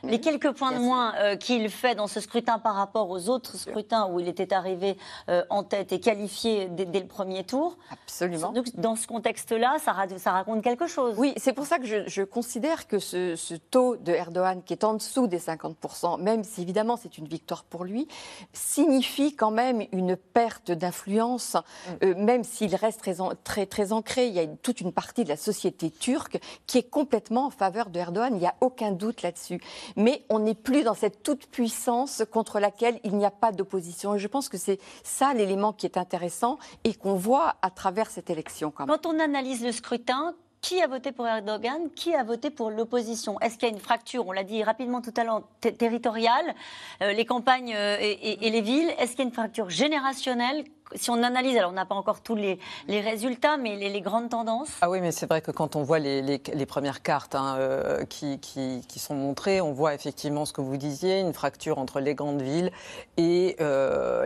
[0.05, 3.57] Les quelques points de moins euh, qu'il fait dans ce scrutin par rapport aux autres
[3.57, 4.97] scrutins où il était arrivé
[5.29, 7.77] euh, en tête et qualifié dès, le premier tour.
[7.91, 8.51] Absolument.
[8.51, 11.15] Donc, dans ce contexte-là, ça, ça, raconte quelque chose.
[11.19, 14.95] Oui, c'est pour ça que je, considère que ce, taux de Erdogan, qui est en
[14.95, 18.09] dessous des 50%, même si évidemment c'est une victoire pour lui,
[18.53, 22.05] signifie quand même une perte d'influence, mm.
[22.05, 24.27] euh, même s'il reste très, très, très ancré.
[24.27, 27.91] Il y a toute une partie de la société turque qui est complètement en faveur
[27.91, 28.35] de Erdogan.
[28.35, 29.61] Il n'y a aucun doute là-dessus
[29.97, 34.15] mais on n'est plus dans cette toute-puissance contre laquelle il n'y a pas d'opposition.
[34.15, 38.11] Et je pense que c'est ça l'élément qui est intéressant et qu'on voit à travers
[38.11, 38.71] cette élection.
[38.71, 43.39] Quand on analyse le scrutin, qui a voté pour Erdogan Qui a voté pour l'opposition?
[43.41, 44.27] Est-ce qu'il y a une fracture?
[44.29, 46.55] On l'a dit rapidement tout à l'heure, territoriale,
[47.03, 48.95] euh, les campagnes euh, et, les villes.
[48.99, 50.65] Est-ce qu'il y a une fracture générationnelle?
[50.95, 54.71] Si on analyse, alors on n'a pas encore tous les, résultats, mais les, grandes tendances
[54.81, 58.39] Ah oui, mais c'est vrai que quand on voit les, premières cartes hein, euh, qui,
[58.97, 62.71] sont montrées, on voit effectivement ce que vous disiez, une fracture entre les grandes villes
[63.17, 63.57] et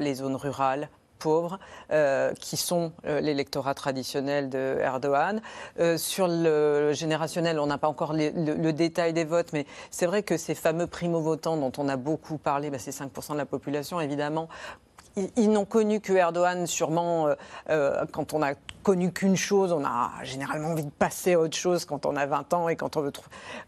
[0.00, 1.58] les zones rurales pauvres,
[1.90, 5.40] euh, qui sont euh, l'électorat traditionnel de Erdogan.
[5.80, 10.22] Euh, sur le générationnel, on n'a pas encore le, détail des votes, mais c'est vrai
[10.22, 14.00] que ces fameux primo-votants dont on a beaucoup parlé, bah, c'est 5% de la population
[14.00, 14.48] évidemment,
[15.36, 17.28] ils, n'ont connu que Erdogan, sûrement,
[18.12, 18.54] quand on a
[18.86, 22.24] connu qu'une chose, on a généralement envie de passer à autre chose quand on a
[22.24, 23.10] 20 ans et quand on veut.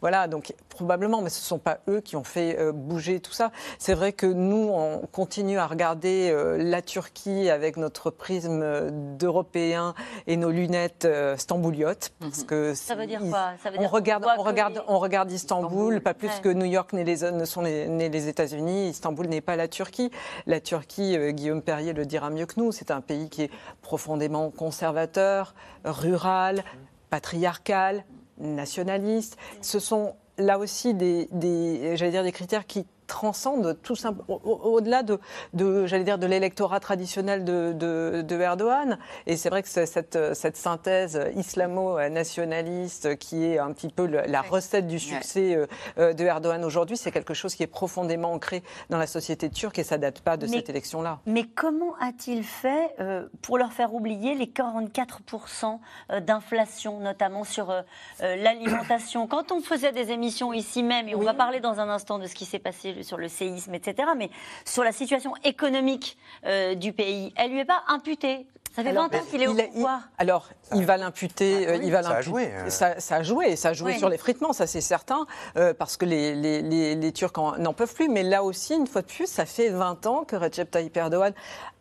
[0.00, 3.32] Voilà, donc probablement, mais ce ne sont pas eux qui ont fait euh, bouger tout
[3.32, 3.50] ça.
[3.80, 9.94] C'est vrai que nous, on continue à regarder euh, la Turquie avec notre prisme d'Européens
[10.28, 12.12] et nos lunettes euh, stambouliotes.
[12.20, 12.30] Mhm.
[12.30, 13.54] Parce que ça veut dire quoi?
[13.60, 17.44] Ça veut on, regarde, on, regarde, on regarde Istanbul, pas plus que New York ne
[17.44, 18.90] sont les, les États-Unis.
[18.90, 20.12] Istanbul n'est pas la Turquie.
[20.46, 23.50] La Turquie Guillaume Perrier le dira mieux que nous, c'est un pays qui est
[23.82, 26.64] profondément conservateur, rural,
[27.10, 28.04] patriarcal,
[28.38, 29.36] nationaliste.
[29.60, 35.18] Ce sont là aussi des, dire, des critères qui transcende tout simplement au-delà de,
[35.54, 38.98] de j'allais dire, de l'électorat traditionnel de, de, Erdogan.
[39.26, 44.86] Et c'est vrai que cette, cette synthèse islamo-nationaliste qui est un petit peu la recette
[44.86, 45.66] du succès euh,
[45.98, 49.78] euh, de Erdogan aujourd'hui, c'est quelque chose qui est profondément ancré dans la société turque
[49.78, 51.18] et ça date pas de cette élection-là.
[51.26, 55.78] Mais comment a-t-il fait euh, pour leur faire oublier les 44%
[56.20, 57.74] d'inflation, notamment sur
[58.20, 59.26] l'alimentation?
[59.26, 62.26] Quand on faisait des émissions ici même, et on va parler dans un instant de
[62.26, 64.30] ce qui s'est passé sur le séisme, etc., mais
[64.64, 67.32] sur la situation économique euh, du pays.
[67.36, 68.46] Elle lui est pas imputée.
[68.74, 70.02] Ça fait 20 ans qu'il est au pouvoir.
[70.18, 71.66] alors, il va l'imputer.
[71.66, 72.50] Ah, il va ça a joué.
[72.52, 72.70] Euh.
[72.70, 73.56] Ça, ça, a joué.
[73.56, 77.32] Ça a joué sur l'effritement, ça c'est certain, euh, parce que les, les, les, Turcs
[77.58, 78.08] n'en peuvent plus.
[78.08, 81.32] Mais là aussi, une fois de plus, ça fait 20 ans que Recep Tayyip Erdogan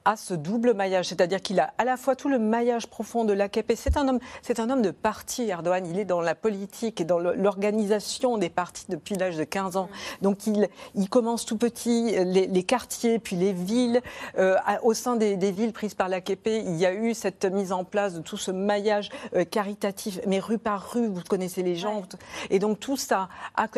[0.07, 3.33] a ce double maillage, c'est-à-dire qu'il a à la fois tout le maillage profond de
[3.33, 3.73] l'AKP.
[3.75, 5.85] C'est un homme, c'est un homme de parti, Erdogan.
[5.85, 9.89] Il est dans la politique et dans l'organisation des partis depuis l'âge de 15 ans.
[10.21, 14.01] Donc il, il commence tout petit, les, quartiers, puis les villes.
[14.37, 17.83] Euh, au sein des, villes prises par l'AKP, il y a eu cette mise en
[17.83, 22.03] place de tout ce maillage euh, caritatif, mais rue par rue, vous connaissez les gens.
[22.49, 23.27] Et donc tout ça,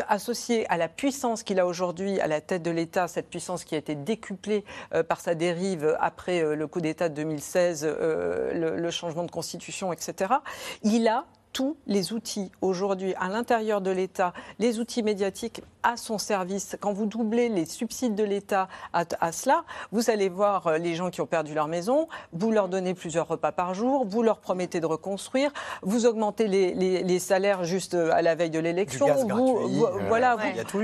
[0.08, 3.74] associé à la puissance qu'il a aujourd'hui à la tête de l'État, cette puissance qui
[3.74, 4.64] a été décuplée
[4.94, 8.90] euh, par sa dérive après après euh, le coup d'État de 2016, euh, le, le,
[8.90, 10.34] changement de constitution, etc.
[10.82, 16.18] Il a tous les outils aujourd'hui à l'intérieur de l'État, les outils médiatiques à son
[16.18, 16.76] service.
[16.80, 21.10] Quand vous doublez les subsides de l'État à, cela, vous allez voir euh, les gens
[21.10, 24.80] qui ont perdu leur maison, vous leur donnez plusieurs repas par jour, vous leur promettez
[24.80, 25.50] de reconstruire,
[25.82, 29.06] vous augmentez les, salaires juste euh, à la veille de l'élection.
[29.26, 30.36] Vous, euh, voilà,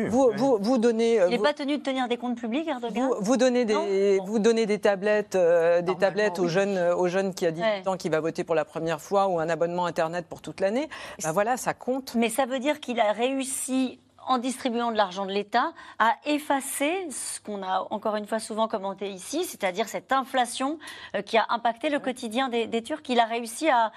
[0.09, 1.21] vous, vous, vous, donnez.
[1.27, 3.11] Il n'est pas tenu de tenir des comptes publics, Erdogan?
[3.21, 7.51] Vous, donnez des, vous donnez des tablettes, des tablettes aux jeunes, aux jeunes qui a
[7.51, 10.56] 18 ans qui va voter pour la première fois ou un abonnement internet pour toute
[10.61, 10.89] l'année.
[11.23, 12.15] Ben voilà, ça compte.
[12.15, 17.09] Mais ça veut dire qu'il a réussi en distribuant de l'argent de l'État, à effacer
[17.11, 20.79] ce qu'on a encore une fois souvent commenté ici, c'est-à-dire cette inflation
[21.15, 23.03] euh, qui a impacté le quotidien des, des Turcs.
[23.09, 23.93] Il a réussi à,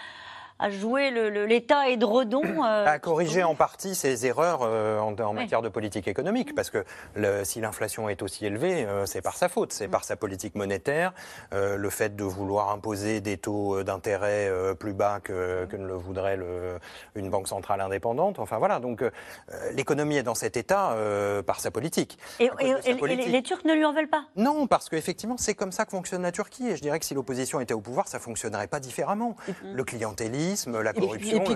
[0.59, 1.09] à jouer
[1.47, 2.43] l'État et de redon.
[2.43, 6.83] Euh, à corriger en partie ses erreurs euh, en, matière de politique économique, parce que
[7.43, 11.13] si l'inflation est aussi élevée, euh, c'est par sa faute, c'est par sa politique monétaire,
[11.51, 16.37] le fait de vouloir imposer des taux d'intérêt plus bas que, que, ne le voudrait
[17.15, 18.39] une banque centrale indépendante.
[18.39, 19.03] Enfin voilà, donc
[19.73, 20.95] l'économie est dans cet état
[21.45, 22.17] par sa politique.
[22.39, 22.49] Et,
[23.29, 24.25] les Turcs ne lui en veulent pas?
[24.35, 26.67] Non, parce qu'effectivement, c'est comme ça que fonctionne la Turquie.
[26.67, 29.35] Et je dirais que si l'opposition était au pouvoir, ça fonctionnerait pas différemment.
[29.63, 30.48] Le clientélisme
[30.81, 31.55] la corruption, et puis,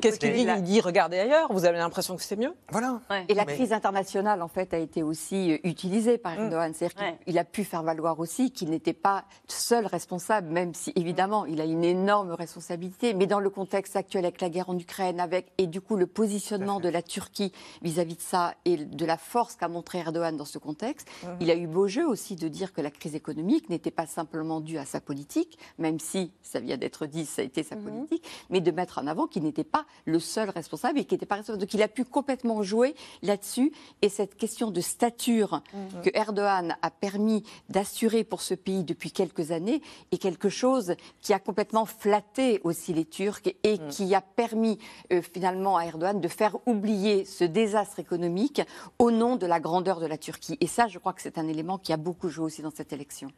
[0.00, 3.00] qu'est-ce qu'il dit Il dit regardez ailleurs, vous avez l'impression que c'est mieux Voilà.
[3.28, 6.44] Et la crise internationale, en fait, a été aussi euh, utilisée par mm.
[6.44, 6.74] Erdogan.
[6.74, 11.46] C'est-à-dire qu'il a pu faire valoir aussi qu'il n'était pas seul responsable, même si, évidemment,
[11.46, 13.14] il a une énorme responsabilité.
[13.14, 16.06] Mais dans le contexte actuel, avec la guerre en Ukraine, avec, et du coup, le
[16.06, 17.52] positionnement de la Turquie
[17.82, 21.36] vis-à-vis de ça et de la force qu'a montré Erdogan dans ce contexte, mm-hmm.
[21.40, 24.60] il a eu beau jeu aussi de dire que la crise économique n'était pas simplement
[24.60, 27.84] due à sa politique, même si, ça vient d'être dit, ça a été sa mhm.
[27.84, 31.26] politique, mais de mettre en avant qu'il n'était pas le seul responsable et qu'il n'était
[31.26, 31.60] pas responsable.
[31.60, 33.72] Donc il a pu complètement jouer là-dessus.
[34.02, 36.02] Et cette question de stature mhm.
[36.02, 41.32] que Erdogan a permis d'assurer pour ce pays depuis quelques années est quelque chose qui
[41.32, 43.88] a complètement flatté aussi les Turcs et mhm.
[43.88, 44.78] qui a permis
[45.12, 48.62] euh, finalement à Erdogan de faire oublier ce désastre économique
[48.98, 50.56] au nom de la grandeur de la Turquie.
[50.60, 52.92] Et ça, je crois que c'est un élément qui a beaucoup joué aussi dans cette
[52.92, 53.30] élection.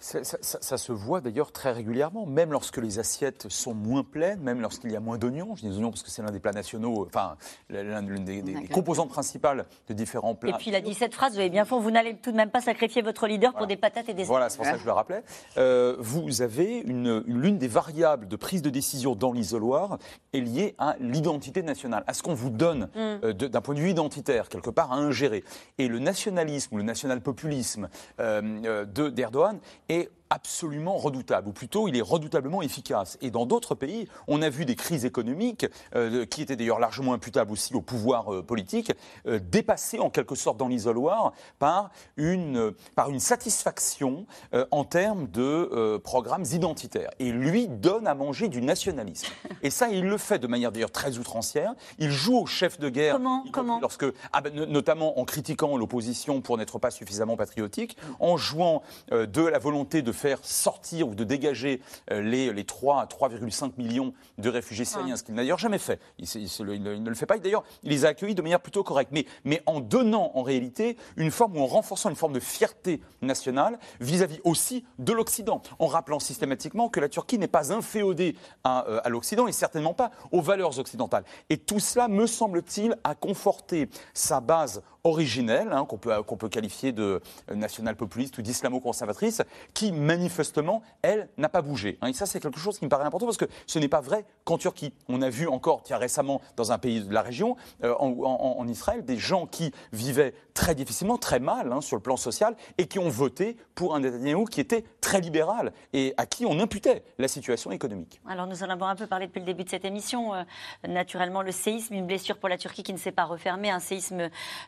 [0.00, 4.92] Ça, se voit d'ailleurs très régulièrement, même lorsque les assiettes sont moins pleines, même lorsqu'il
[4.92, 5.56] y a moins d'oignons.
[5.56, 7.36] Je dis oignons parce que c'est l'un des plats nationaux, enfin,
[7.70, 10.50] l'une des, composantes principales de différents plats.
[10.50, 12.36] Et puis il a dit cette phrase, vous avez bien fait, vous n'allez tout de
[12.36, 14.78] même pas sacrifier votre leader pour des patates et des Voilà, c'est pour ça que
[14.78, 15.22] je le rappelais.
[15.56, 19.98] Euh, vous avez une, l'une des variables de prise de décision dans l'isoloir
[20.32, 22.98] est liée à l'identité nationale, à ce qu'on vous donne mm.
[22.98, 25.44] euh, d'un point de vue identitaire, quelque part à ingérer.
[25.78, 27.88] Et le nationalisme ou le national-populisme
[28.20, 33.18] euh, d'Erdogan est absolument redoutable, ou plutôt il est redoutablement efficace.
[33.20, 37.12] Et dans d'autres pays, on a vu des crises économiques, euh, qui étaient d'ailleurs largement
[37.12, 38.92] imputables aussi au pouvoir euh, politique,
[39.26, 44.26] euh, dépasser en quelque sorte dans l'isoloir par une, par une satisfaction
[44.70, 47.10] en termes de programmes identitaires.
[47.18, 49.26] Et lui donne à manger du nationalisme.
[49.62, 51.74] Et ça, il le fait de manière d'ailleurs très outrancière.
[51.98, 53.16] Il joue au chef de guerre.
[53.16, 58.36] Comment, Comment lorsque, ah ben, Notamment en critiquant l'opposition pour n'être pas suffisamment patriotique, en
[58.36, 63.06] jouant de la volonté de faire sortir ou de dégager euh, les, les 3 à
[63.06, 66.00] 3,5 millions de réfugiés syriens, ce qu'il n'a d'ailleurs jamais fait.
[66.18, 67.38] Il, ne le fait pas.
[67.38, 69.10] D'ailleurs, il les a accueillis de manière plutôt correcte.
[69.12, 73.00] Mais, mais en donnant en réalité une forme ou en renforçant une forme de fierté
[73.20, 78.88] nationale vis-à-vis aussi de l'Occident, en rappelant systématiquement que la Turquie n'est pas inféodée à,
[78.88, 81.24] euh, à l'Occident et certainement pas aux valeurs occidentales.
[81.50, 86.48] Et tout cela, me semble-t-il, a conforté sa base originelle, hein, qu'on peut, qu'on peut
[86.48, 87.20] qualifier de
[87.54, 89.42] national-populiste ou d'islamo-conservatrice,
[89.74, 91.98] qui manifestement, elle, n'a pas bougé.
[92.00, 92.08] Hein.
[92.08, 94.24] Et ça, c'est quelque chose qui me paraît important parce que ce n'est pas vrai
[94.44, 94.94] qu'en Turquie.
[95.08, 99.04] On a vu encore, tiens, récemment, dans un pays de la région, euh, en, Israël,
[99.04, 103.00] des gens qui vivaient très difficilement, très mal hein, sur le plan social et qui
[103.00, 107.26] ont voté pour un Netanyahu qui était très libéral et à qui on imputait la
[107.26, 108.20] situation économique.
[108.28, 110.32] Alors, nous en avons un peu parlé depuis le début de cette émission.
[110.32, 110.44] Euh,
[110.86, 114.20] naturellement, le séisme, une blessure pour la Turquie qui ne s'est pas refermée, un séisme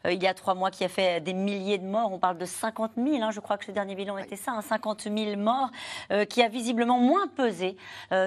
[0.04, 2.12] euh, il y a trois mois qui a fait des milliers de morts.
[2.12, 5.06] On parle de 50 000, hein, je crois que le dernier bilan était ça, 50
[5.06, 5.70] hein, 000 morts,
[6.10, 7.76] euh, qui a visiblement moins pesé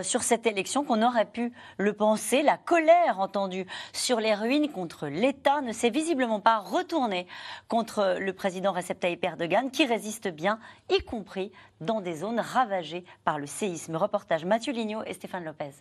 [0.02, 2.42] sur cette élection qu'on aurait pu le penser.
[2.42, 7.28] La colère entendue sur les ruines contre l'État ne s'est visiblement pas retournée
[7.68, 10.60] contre le président Recep Tayyip Erdogan, qui résiste bien,
[10.90, 13.96] y compris dans des zones ravagées par le séisme.
[13.96, 15.72] Reportage Mathieu Lignot et Stéphane Lopez.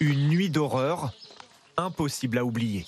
[0.00, 1.12] Une nuit d'horreur
[1.76, 2.84] impossible à oublier.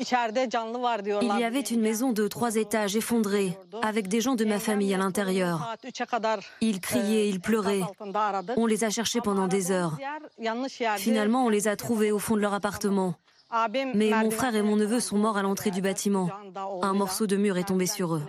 [0.00, 4.94] Il y avait une maison de trois étages effondrée, avec des gens de ma famille
[4.94, 5.76] à l'intérieur.
[6.60, 7.82] Ils criaient, ils pleuraient.
[8.56, 9.98] On les a cherchés pendant des heures.
[10.96, 13.14] Finalement, on les a trouvés au fond de leur appartement.
[13.94, 16.30] Mais mon frère et mon neveu sont morts à l'entrée du bâtiment.
[16.82, 18.22] Un morceau de mur est tombé sur eux.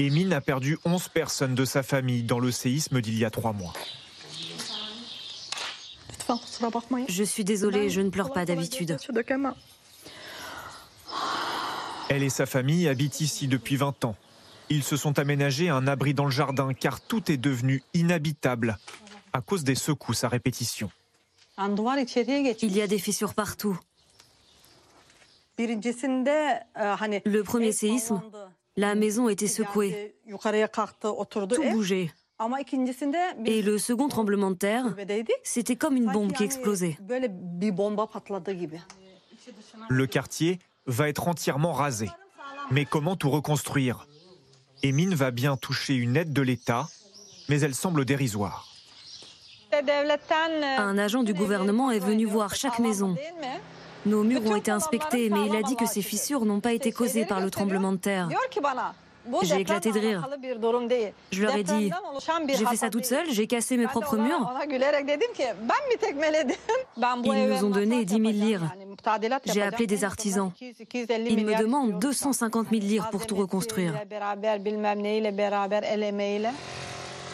[0.00, 3.52] Emin a perdu 11 personnes de sa famille dans le séisme d'il y a trois
[3.52, 3.72] mois.
[7.08, 8.96] Je suis désolée, je ne pleure pas d'habitude.
[12.08, 14.16] Elle et sa famille habitent ici depuis 20 ans.
[14.70, 18.78] Ils se sont aménagés un abri dans le jardin car tout est devenu inhabitable
[19.32, 20.90] à cause des secousses à répétition.
[21.58, 23.78] Il y a des fissures partout.
[25.58, 28.20] Le premier séisme,
[28.76, 30.14] la maison était secouée.
[31.30, 32.12] Tout bougeait.
[33.44, 34.96] Et le second tremblement de terre,
[35.44, 36.98] c'était comme une bombe qui explosait.
[39.88, 42.10] Le quartier va être entièrement rasé.
[42.70, 44.06] Mais comment tout reconstruire?
[44.82, 46.88] Emine va bien toucher une aide de l'État,
[47.48, 48.68] mais elle semble dérisoire.
[50.78, 53.16] Un agent du gouvernement est venu voir chaque maison.
[54.06, 56.92] Nos murs ont été inspectés, mais il a dit que ces fissures n'ont pas été
[56.92, 58.28] causées par le tremblement de terre.
[59.42, 60.28] J'ai éclaté de rire.
[61.32, 61.90] Je leur ai dit,
[62.48, 64.52] j'ai fait ça toute seule, j'ai cassé mes propres murs.
[67.24, 68.74] Ils nous ont donné 10 000 lires.
[69.46, 70.52] J'ai appelé des artisans.
[70.60, 73.94] Ils me demandent 250 000 lires pour tout reconstruire.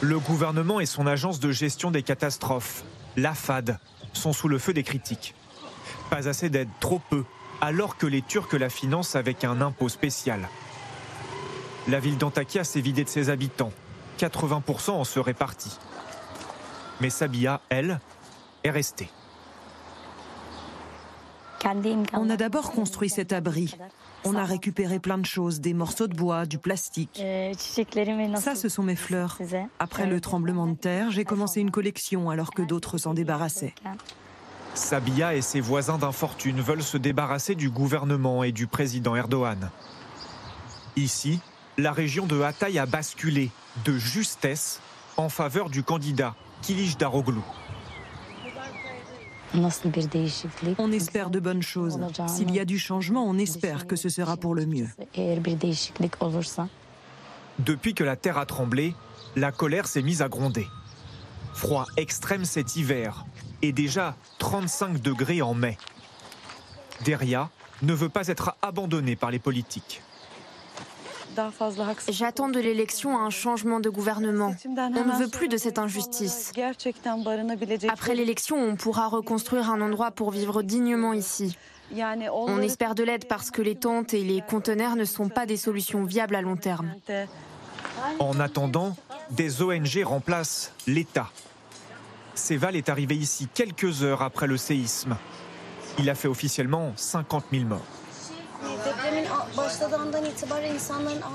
[0.03, 2.85] Le gouvernement et son agence de gestion des catastrophes,
[3.17, 3.79] l'AFAD,
[4.13, 5.35] sont sous le feu des critiques.
[6.09, 7.25] Pas assez d'aide, trop peu,
[7.61, 10.49] alors que les Turcs la financent avec un impôt spécial.
[11.91, 13.73] La ville d'Antakya s'est vidée de ses habitants.
[14.21, 15.77] 80% en seraient partis.
[17.01, 17.99] Mais Sabia, elle,
[18.63, 19.11] est restée.
[22.13, 23.77] On a d'abord construit cet abri.
[24.25, 27.21] On a récupéré plein de choses, des morceaux de bois, du plastique.
[28.37, 29.39] Ça, ce sont mes fleurs.
[29.81, 33.75] Après le tremblement de terre, j'ai commencé une collection alors que d'autres s'en débarrassaient.
[34.75, 39.71] Sabia et ses voisins d'infortune veulent se débarrasser du gouvernement et du président Erdogan.
[40.97, 41.41] Ici,
[41.79, 43.51] la région de Hatay a basculé
[43.85, 44.81] de justesse
[45.17, 47.41] en faveur du candidat Kilij Daroglu.
[50.79, 51.99] On espère de bonnes choses.
[52.29, 54.89] S'il y a du changement, on espère que ce sera pour le mieux.
[57.59, 58.95] Depuis que la terre a tremblé,
[59.37, 60.67] la colère s'est mise à gronder.
[61.53, 63.25] Froid extrême cet hiver
[63.61, 65.77] et déjà 35 degrés en mai.
[67.05, 67.51] Deria
[67.83, 70.03] ne veut pas être abandonnée par les politiques.
[72.09, 74.55] J'attends de l'élection un changement de gouvernement.
[74.67, 76.53] On ne veut plus de cette injustice.
[77.89, 81.57] Après l'élection, on pourra reconstruire un endroit pour vivre dignement ici.
[82.33, 85.57] On espère de l'aide parce que les tentes et les conteneurs ne sont pas des
[85.57, 86.95] solutions viables à long terme.
[88.19, 88.97] En attendant,
[89.31, 91.31] des ONG remplacent l'État.
[92.35, 95.17] Seval est arrivé ici quelques heures après le séisme.
[95.99, 97.85] Il a fait officiellement 50 000 morts.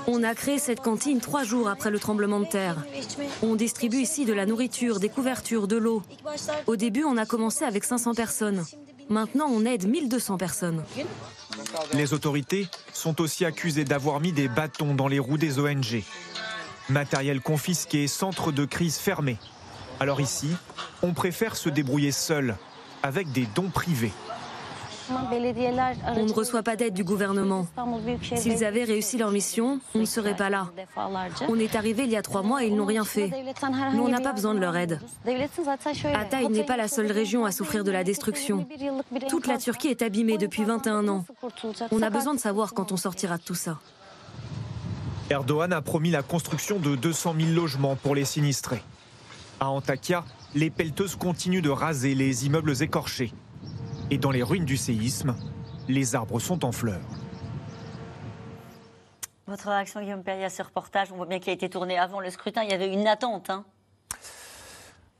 [0.06, 2.76] On a créé cette cantine trois jours après le tremblement de terre.
[3.42, 6.02] On distribue ici de la nourriture, des couvertures, de l'eau.
[6.66, 8.64] Au début, on a commencé avec 500 personnes.
[9.08, 10.84] Maintenant, on aide 1200 personnes.
[11.92, 16.02] Les autorités sont aussi accusées d'avoir mis des bâtons dans les roues des ONG.
[16.88, 19.38] Matériel confisqué, centre de crise fermé.
[20.00, 20.48] Alors ici,
[21.02, 22.56] on préfère se débrouiller seul,
[23.02, 24.12] avec des dons privés.
[25.10, 27.66] On ne reçoit pas d'aide du gouvernement.
[28.36, 30.68] S'ils avaient réussi leur mission, on ne serait pas là.
[31.48, 33.30] On est arrivé il y a trois mois et ils n'ont rien fait.
[33.94, 35.00] Nous, on n'a pas besoin de leur aide.
[36.14, 38.66] Hatay n'est pas la seule région à souffrir de la destruction.
[39.28, 41.24] Toute la Turquie est abîmée depuis 21 ans.
[41.90, 43.78] On a besoin de savoir quand on sortira de tout ça.
[45.28, 48.82] Erdogan a promis la construction de 200 000 logements pour les sinistrés.
[49.58, 53.32] À Antakya, les pelleteuses continuent de raser les immeubles écorchés.
[54.10, 55.34] Et dans les ruines du séisme,
[55.88, 57.00] les arbres sont en fleurs.
[59.46, 62.20] Votre réaction, Guillaume Perrier, à ce reportage On voit bien qu'il a été tourné avant
[62.20, 62.62] le scrutin.
[62.62, 63.50] Il y avait une attente.
[63.50, 63.64] Hein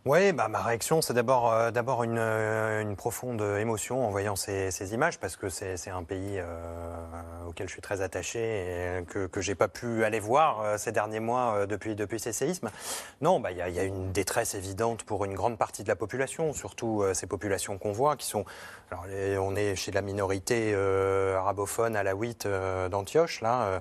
[0.06, 1.72] oui, bah, ma réaction, c'est d'abord euh,
[2.04, 6.38] une, euh, une, profonde émotion en voyant ces, ces images, parce que c'est un pays
[6.38, 6.94] euh,
[7.48, 11.18] auquel je suis très attaché et que, que j'ai pas pu aller voir ces derniers
[11.18, 12.70] mois depuis, depuis ces séismes.
[13.20, 15.96] Non, bah, il y, y, a une détresse évidente pour une grande partie de la
[15.96, 18.44] population, surtout ces populations qu'on voit, qui sont
[18.90, 19.04] alors,
[19.42, 23.80] on est chez la minorité euh, arabophone alaouite euh, d'Antioche, là, euh,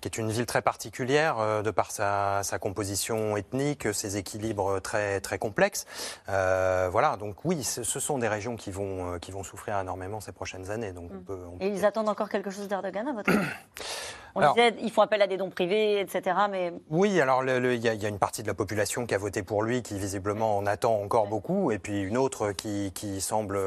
[0.00, 4.80] qui est une ville très particulière euh, de par sa, sa, composition ethnique, ses équilibres
[4.82, 5.86] très, très complexes.
[6.26, 10.70] voilà, donc oui, ce, sont des régions qui vont, qui vont souffrir énormément ces prochaines
[10.70, 10.92] années.
[10.92, 11.56] Donc on mm.
[11.60, 13.38] Et ils attendent encore quelque chose d'Erdogan à votre avis?
[14.34, 16.36] On disait, ils font appel à des dons privés, etc.
[16.50, 16.72] Mais...
[16.90, 19.62] Oui, alors il y, y, a une partie de la population qui a voté pour
[19.62, 23.58] lui, qui visiblement en attend encore beaucoup, et puis une autre qui, qui semble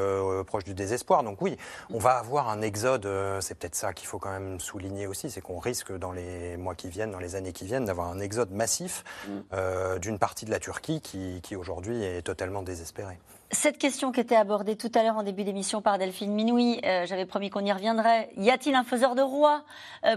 [0.44, 1.22] proche du désespoir.
[1.22, 1.56] Donc oui,
[1.92, 5.30] on va avoir un exode, euh, c'est peut-être ça qu'il faut quand même souligner aussi,
[5.30, 8.20] c'est qu'on risque dans les mois qui viennent, dans les années qui viennent, d'avoir un
[8.20, 9.30] exode massif mm.
[9.52, 13.18] euh, d'une partie de la Turquie qui, qui aujourd'hui est totalement désespérée.
[13.50, 17.06] Cette question qui était abordée tout à l'heure en début d'émission par Delphine Minoui, euh,
[17.06, 18.28] j'avais promis qu'on y reviendrait.
[18.36, 19.62] Y a-t-il un faiseur de roi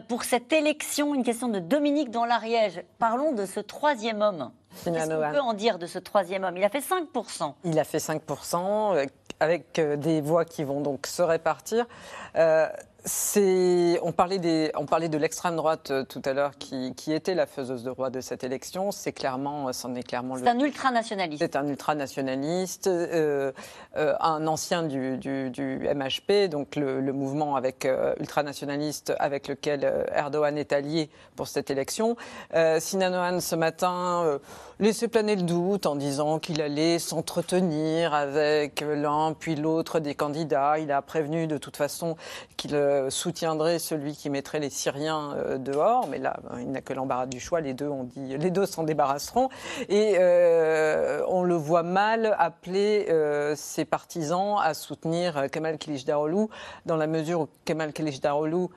[0.10, 2.84] pour cette élection Une question de Dominique dans l'Ariège?
[3.00, 4.52] Parlons de ce troisième homme.
[4.84, 6.58] Qu'est-ce qu'on peut en dire de ce troisième homme?
[6.58, 7.54] Il a fait 5%.
[7.64, 9.08] Il a fait 5%
[9.42, 11.86] avec euh, des voix qui vont donc se répartir.
[12.36, 12.70] Euh,
[13.06, 17.46] on parlait, des, on parlait de l'extrême droite euh, tout à l'heure qui, était la
[17.46, 18.92] faiseuse de roi de cette élection.
[18.92, 20.38] C'est clairement, euh, c'en est clairement.
[20.38, 21.42] C'est un ultranationaliste.
[21.42, 23.52] C'est un ultranationaliste, euh,
[23.98, 25.20] euh, un ancien du,
[25.96, 27.88] MHP, donc le, mouvement avec
[28.20, 32.16] ultranationaliste avec lequel Erdogan est allié pour cette élection.
[32.80, 34.40] Sinan ce matin
[34.82, 40.80] laissait planer le doute en disant qu'il allait s'entretenir avec l'un puis l'autre des candidats.
[40.80, 42.16] Il a prévenu de toute façon
[42.58, 46.82] qu'il euh, soutiendrait celui qui mettrait les Syriens euh, dehors, mais là, ben, il n'a
[46.82, 47.62] que l'embarras du choix.
[47.62, 49.50] Les deux ont dit, les deux s'en débarrasseront,
[49.88, 53.08] et euh, on le voit mal appeler
[53.56, 56.48] ses partisans à soutenir Kemal Kılıçdaroğlu
[56.88, 58.70] dans la mesure où Kemal Kılıçdaroğlu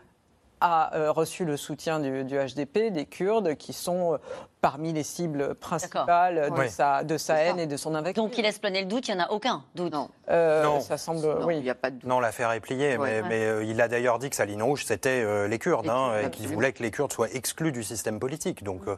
[0.65, 4.19] a reçu le soutien du, du, HDP, des Kurdes, qui sont
[4.65, 8.23] parmi les cibles principales de, sa, de sa haine et de son invective.
[8.23, 10.09] Donc il laisse planer le doute, il n'y en a aucun doute Non.
[10.31, 11.59] Euh, Ça semble, oui.
[11.59, 12.09] Il y a pas de doute.
[12.09, 15.23] Non, l'affaire est pliée, mais, euh, il a d'ailleurs dit que sa ligne rouge, c'était
[15.23, 18.65] euh, les Kurdes, hein, et qu'il voulait que les Kurdes soient exclus du système politique.
[18.65, 18.97] Donc mm.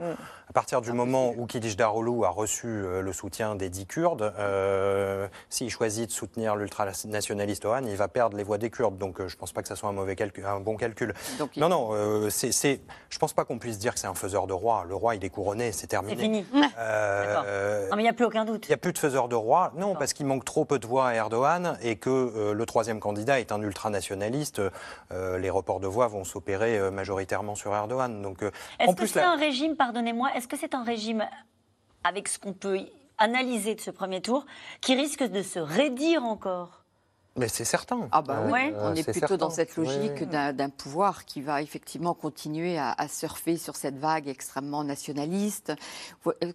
[0.49, 4.33] à partir du moment où Kilic Daroglu a reçu le soutien des dix Kurdes,
[5.51, 8.99] s'il choisit de soutenir l'ultranationaliste Oran, il va perdre les voix des Kurdes.
[8.99, 11.13] Donc je ne pense pas que ça soit un, mauvais calcul, un bon calcul.
[11.57, 14.53] Non, non, c'est, je ne pense pas qu'on puisse dire que c'est un faiseur de
[14.53, 14.85] roi.
[14.89, 16.17] Le roi, il est couronné c'est terminé.
[16.17, 16.45] C'est fini.
[16.79, 18.67] Euh, non, mais il n'y a plus aucun doute.
[18.67, 19.73] Il n'y a plus de faiseur de roi.
[19.77, 23.01] Non, parce qu'il manque trop peu de voix à Erdogan et que euh, le troisième
[23.01, 24.61] candidat est un ultranationaliste.
[25.13, 28.23] Euh, les reports de voix vont s'opérer majoritairement sur Erdogan.
[28.23, 28.43] Donc,
[28.79, 31.25] est-ce que c'est un régime, pardonnez-moi, est-ce que c'est un régime
[32.05, 32.79] avec ce qu'on peut
[33.19, 34.47] analyser de ce premier tour
[34.81, 36.86] qui risque de se raidir encore?
[37.37, 38.09] Mais c'est certain.
[38.13, 42.79] Ah bah oui, on est, plutôt dans cette logique d'un pouvoir qui va effectivement continuer
[42.79, 45.73] à, surfer sur cette vague extrêmement nationaliste.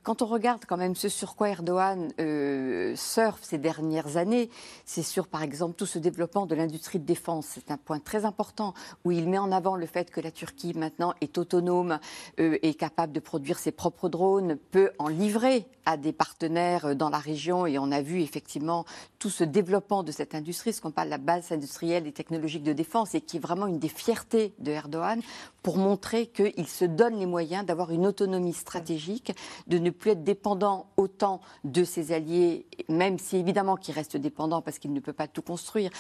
[0.03, 4.49] Quand on regarde quand même ce sur quoi Erdogan euh, surfe ces dernières années,
[4.85, 7.47] c'est sur par exemple tout ce développement de l'industrie de défense.
[7.53, 8.73] C'est un point très important
[9.05, 11.99] où il met en avant le fait que la Turquie maintenant est autonome,
[12.39, 17.09] euh, est capable de produire ses propres drones, peut en livrer à des partenaires dans
[17.09, 18.85] la région et on a vu effectivement
[19.19, 22.63] tout ce développement de cette industrie, ce qu'on parle de la base industrielle et technologique
[22.63, 25.21] de défense et qui est vraiment une des fiertés de Erdogan.
[25.63, 29.33] Pour montrer qu'il se donne les moyens d'avoir une autonomie stratégique,
[29.67, 34.61] de ne plus être dépendant autant de ses alliés, même si évidemment qu'il reste dépendant
[34.61, 35.91] parce qu'il ne peut pas tout construire.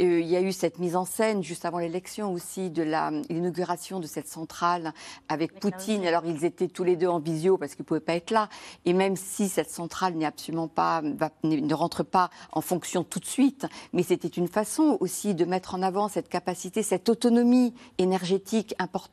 [0.00, 3.98] Euh, il y a eu cette mise en scène juste avant l'élection aussi de l'inauguration
[3.98, 4.92] de cette centrale
[5.28, 6.06] avec Poutine.
[6.06, 8.48] Alors ils étaient tous les deux en visio parce qu'ils ne pouvaient pas être là.
[8.84, 11.02] Et même si cette centrale n'est absolument pas,
[11.42, 15.74] ne rentre pas en fonction tout de suite, mais c'était une façon aussi de mettre
[15.74, 19.07] en avant cette capacité, cette autonomie énergétique importante.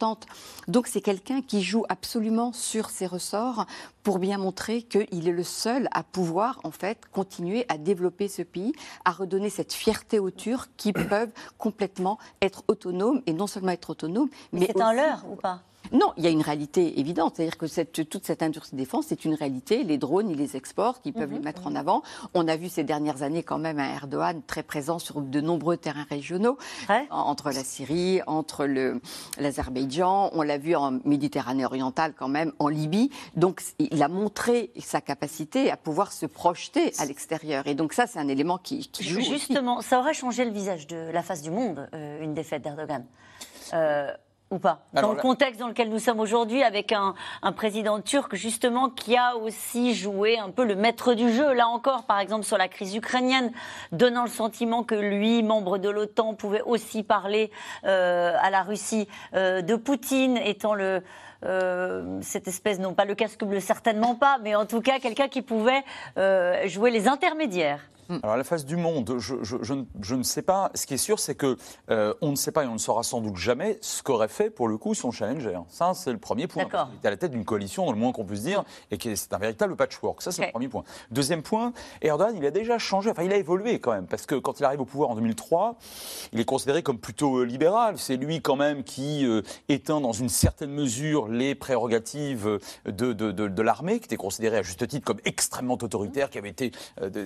[0.68, 3.66] Donc c'est quelqu'un qui joue absolument sur ses ressorts
[4.04, 8.42] pour bien montrer qu'il est le seul à pouvoir en fait continuer à développer ce
[8.42, 8.74] pays,
[9.04, 13.90] à redonner cette fierté aux Turcs qui peuvent complètement être autonomes et non seulement être
[13.90, 15.62] autonomes, mais, c'est un leurre ou pas?
[15.92, 19.06] Non, il y a une réalité évidente, c'est-à-dire que cette, toute cette industrie de défense,
[19.08, 19.84] c'est une réalité.
[19.84, 21.46] Les drones, ils les exportent, ils peuvent les mhm.
[21.46, 22.02] mettre en avant.
[22.34, 25.78] On a vu ces dernières années quand même un Erdogan très présent sur de nombreux
[25.78, 26.58] terrains régionaux,
[27.10, 28.66] entre la Syrie, entre
[29.38, 33.10] l'Azerbaïdjan, on l'a vu en Méditerranée orientale quand même, en Libye.
[33.36, 37.68] Donc il a montré sa capacité à pouvoir se projeter à l'extérieur.
[37.68, 39.22] Et donc ça, c'est un élément qui, joue.
[39.22, 43.06] Justement, ça aurait changé le visage de la face du monde, euh, une défaite d'Erdogan.
[43.74, 44.12] Euh,
[44.56, 47.14] ou pas Dans le contexte dans lequel nous sommes aujourd'hui, avec un,
[47.56, 52.06] président turc justement qui a aussi joué un peu le maître du jeu, là encore,
[52.06, 53.52] par exemple sur la crise ukrainienne,
[53.92, 57.52] donnant le sentiment que lui, membre de l'OTAN, pouvait aussi parler
[57.86, 61.04] euh, à la Russie euh, de Poutine, étant le
[61.44, 65.28] euh, cette espèce, non pas le casque bleu, certainement pas, mais en tout cas quelqu'un
[65.28, 65.84] qui pouvait
[66.66, 67.82] jouer les intermédiaires.
[68.10, 68.18] Hmm.
[68.22, 70.72] Alors, à la face du monde, je, ne sais pas.
[70.76, 71.58] Ce qui est sûr, c'est que
[71.90, 74.50] euh, on ne sait pas et on ne saura sans doute jamais ce qu'aurait fait,
[74.50, 75.60] pour le coup, son challenger.
[75.70, 76.68] Ça, c'est le premier point.
[76.72, 79.34] Il est à la tête d'une coalition, dans le moins qu'on puisse dire, et c'est
[79.34, 80.22] un véritable patchwork.
[80.22, 80.84] Ça, c'est le premier point.
[81.12, 84.36] Deuxième point, Erdogan, il a déjà changé, enfin, il a évolué quand même, parce que
[84.36, 85.78] quand il arrive au pouvoir en 2003,
[86.34, 87.98] il est considéré comme plutôt euh, libéral.
[87.98, 93.62] C'est lui, quand même, qui euh, éteint dans une certaine mesure les prérogatives de, de,
[93.62, 96.72] l'armée, qui était considérée à juste titre comme extrêmement autoritaire, qui avait été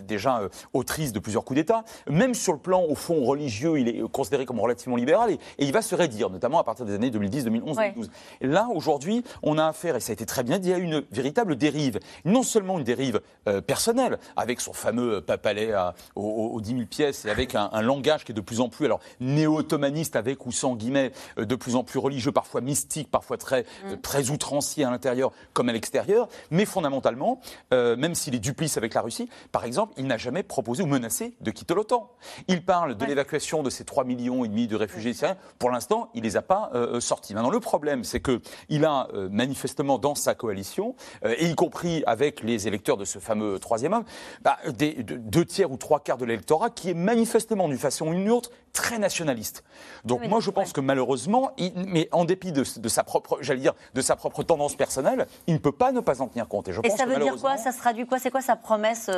[0.04, 1.84] déjà autrice de plusieurs coups d'État.
[2.10, 5.72] Même sur le plan, au fond, religieux, il est considéré comme relativement libéral et, il
[5.72, 8.10] va se raidir, notamment à partir des années 2010, 2011, 2012.
[8.42, 11.04] Et là, aujourd'hui, on a affaire, et ça a été très bien dit, à une
[11.12, 12.00] véritable dérive.
[12.26, 15.74] Non seulement une dérive euh, personnelle, avec son fameux papalais
[16.16, 19.00] aux, 10 000 pièces et avec un, langage qui est de plus en plus, alors,
[19.20, 23.66] néo-ottomaniste, avec ou sans guillemets, euh, de plus en plus religieux, parfois mystique, parfois très,
[23.86, 24.02] euh, mm.
[24.02, 26.28] très outrancier à l'intérieur comme à l'extérieur.
[26.52, 27.40] Mais fondamentalement,
[27.72, 31.36] même s'il est duplice avec la Russie, par exemple, il n'a jamais proposé ou menacé
[31.40, 32.12] de quitter l'OTAN.
[32.50, 35.38] Il parle de l'évacuation de ces 3 millions et demi de réfugiés syriens.
[35.58, 37.34] Pour l'instant, il ne les a pas euh, euh, sortis.
[37.34, 42.44] Maintenant, le problème, c'est qu'il a euh, manifestement dans sa coalition, et y compris avec
[42.44, 44.04] les électeurs de ce fameux troisième homme,
[44.42, 48.14] bah, des, deux tiers ou trois quarts de l'électorat qui est manifestement, d'une façon ou
[48.14, 49.64] d'une autre, très nationaliste.
[50.04, 54.02] Donc moi, je pense que malheureusement, mais en dépit de, sa propre, j'allais dire, de
[54.02, 56.68] sa propre tendance personnelle, il ne peut pas ne pas en tenir compte.
[56.68, 57.58] Et, je ça veut dire quoi?
[57.58, 58.20] Ça se traduit quoi?
[58.20, 59.10] C'est quoi sa promesse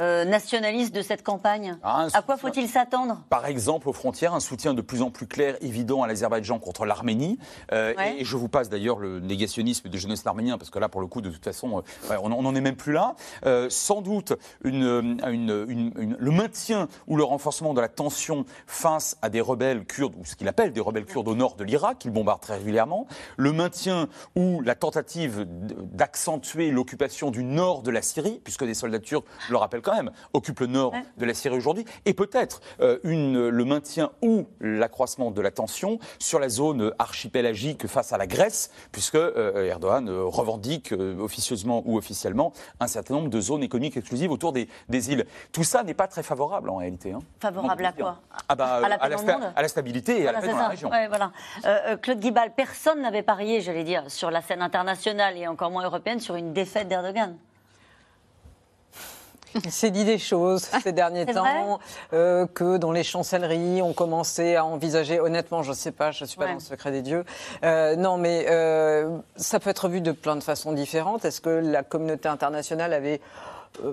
[0.00, 0.67] nationaliste?
[0.68, 4.82] De cette campagne ah, À quoi faut-il s'attendre Par exemple, aux frontières, un soutien de
[4.82, 7.38] plus en plus clair, évident à l'Azerbaïdjan contre l'Arménie.
[7.72, 11.00] Euh, et, je vous passe d'ailleurs le négationnisme de jeunesse arménien, parce que là, pour
[11.00, 13.14] le coup, de toute façon, euh, on n'en est même plus là.
[13.46, 19.40] Euh, sans doute une, le maintien ou le renforcement de la tension face à des
[19.40, 22.42] rebelles kurdes, ou ce qu'il appelle des rebelles kurdes au nord de l'Irak, qu'il bombarde
[22.42, 23.06] très régulièrement.
[23.38, 28.98] Le maintien ou la tentative d'accentuer l'occupation du nord de la Syrie, puisque des soldats
[28.98, 32.60] turcs, je le rappelle quand même, occupent le nord de la Syrie aujourd'hui, et peut-être
[32.80, 38.26] euh, le maintien ou l'accroissement de la tension sur la zone archipélagique face à la
[38.26, 43.96] Grèce, puisque euh, Erdogan euh, revendique officieusement ou officiellement un certain nombre de zones économiques
[43.96, 44.68] exclusives autour des,
[45.10, 45.26] îles.
[45.52, 47.12] Tout ça n'est pas très favorable en réalité.
[47.12, 47.20] Hein.
[47.40, 50.90] Favorable à quoi ah bah, à, la stabilité et à la paix dans la région.
[51.08, 51.32] voilà.
[52.02, 56.20] Claude Guibal, personne n'avait parié, j'allais dire, sur la scène internationale et encore moins européenne,
[56.20, 57.36] sur une défaite d'Erdogan.
[59.54, 61.80] Il s'est dit des choses ces derniers temps,
[62.12, 66.24] euh, que dans les chancelleries, on commençait à envisager, honnêtement, je ne sais pas, je
[66.24, 67.24] ne suis pas dans le secret des dieux.
[67.64, 71.24] Euh, non, mais euh, ça peut être vu de plein de façons différentes.
[71.24, 73.20] Est-ce que la communauté internationale avait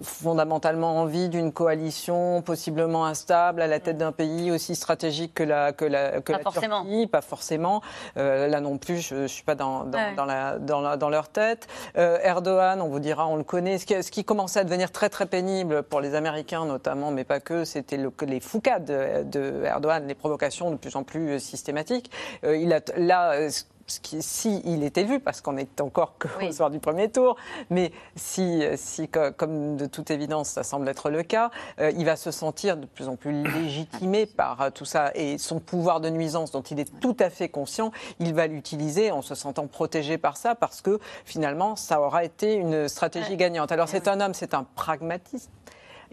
[0.02, 5.74] fondamentalement envie d'une coalition possiblement instable à la tête d'un pays aussi stratégique que la,
[5.74, 6.82] que la, que pas forcément.
[6.82, 7.82] Turquie, pas forcément.
[8.18, 11.30] Euh, là non plus, je ne suis pas dans, dans, dans, la, dans, dans, leur
[11.30, 11.68] tête.
[11.98, 13.78] Euh, Erdogan, on vous dira, on le connaît.
[13.78, 17.24] Ce qui, ce qui, commençait à devenir très très pénible pour les Américains notamment, mais
[17.24, 21.40] pas que, c'était le, les foucades de, de, Erdogan, les provocations de plus en plus
[21.40, 22.12] systématiques.
[22.44, 23.50] il a, là,
[23.88, 27.36] si il était vu, parce qu'on est encore qu'au soir du premier tour,
[27.70, 32.16] mais si, si, comme de toute évidence, ça semble être le cas, euh, il va
[32.16, 35.12] se sentir de plus en plus légitimé par euh, tout ça.
[35.16, 39.12] Et son pouvoir de nuisance dont il est tout à fait conscient, il va l'utiliser
[39.12, 43.72] en se sentant protégé par ça parce que finalement, ça aura été une stratégie gagnante.
[43.72, 45.50] Alors c'est un homme, c'est un pragmatiste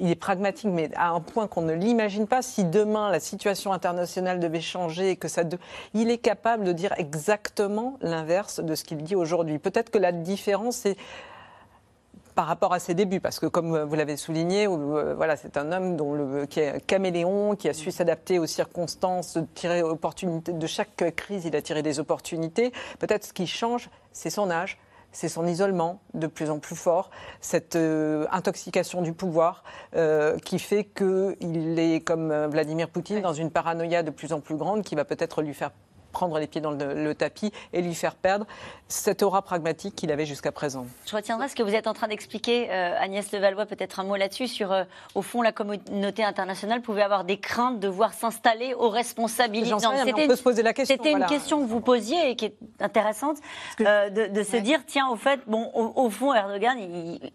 [0.03, 2.43] il est pragmatique, mais à un point qu'on ne l'imagine pas.
[2.43, 5.45] Si demain la situation internationale devait changer et que ça,
[5.95, 9.61] il est capable de dire exactement l'inverse de ce qu'il dit aujourd'hui.
[9.61, 10.97] Peut-être que la différence est
[12.35, 15.71] par rapport à ses débuts, parce que comme vous l'avez souligné, euh, voilà, c'est un
[15.71, 20.67] homme dont le, qui est caméléon, qui a su s'adapter aux circonstances, tirer opportunité de
[20.67, 22.73] chaque crise, il a tiré des opportunités.
[22.99, 24.79] Peut-être ce qui change, c'est son âge
[25.13, 27.11] c'est son isolement de plus en plus fort,
[27.41, 29.63] cette euh, intoxication du pouvoir
[29.95, 34.41] euh, qui fait qu'il est, comme euh, Vladimir Poutine, dans une paranoïa de plus en
[34.41, 35.71] plus grande qui va peut-être lui faire
[36.13, 38.47] prendre les pieds dans le, tapis et lui faire perdre
[38.89, 40.87] cette aura pragmatique qu'il avait jusqu'à présent.
[41.07, 44.17] Je retiendrai ce que vous êtes en train d'expliquer, euh, Agnès Levallois, peut-être un mot
[44.17, 44.85] là-dessus, sur, euh,
[45.15, 49.73] au fond, la communauté internationale pouvait avoir des craintes de voir s'installer aux responsabilités.
[49.75, 50.97] on peut se poser la question.
[50.97, 53.39] C'était une question que vous posiez et qui est intéressante,
[53.81, 56.79] euh, de, se dire, tiens, au fait, bon, au, fond, Erdogan,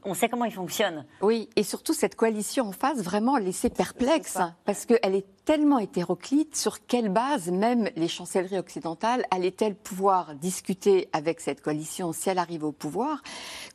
[0.06, 1.06] on sait comment il fonctionne.
[1.22, 6.56] Oui, et surtout cette coalition en face vraiment laissée perplexe, parce qu'elle est tellement hétéroclite,
[6.56, 12.38] sur quelle base même les chancelleries occidentales allaient-elles pouvoir discuter avec cette coalition si elle
[12.38, 13.24] arrive au pouvoir,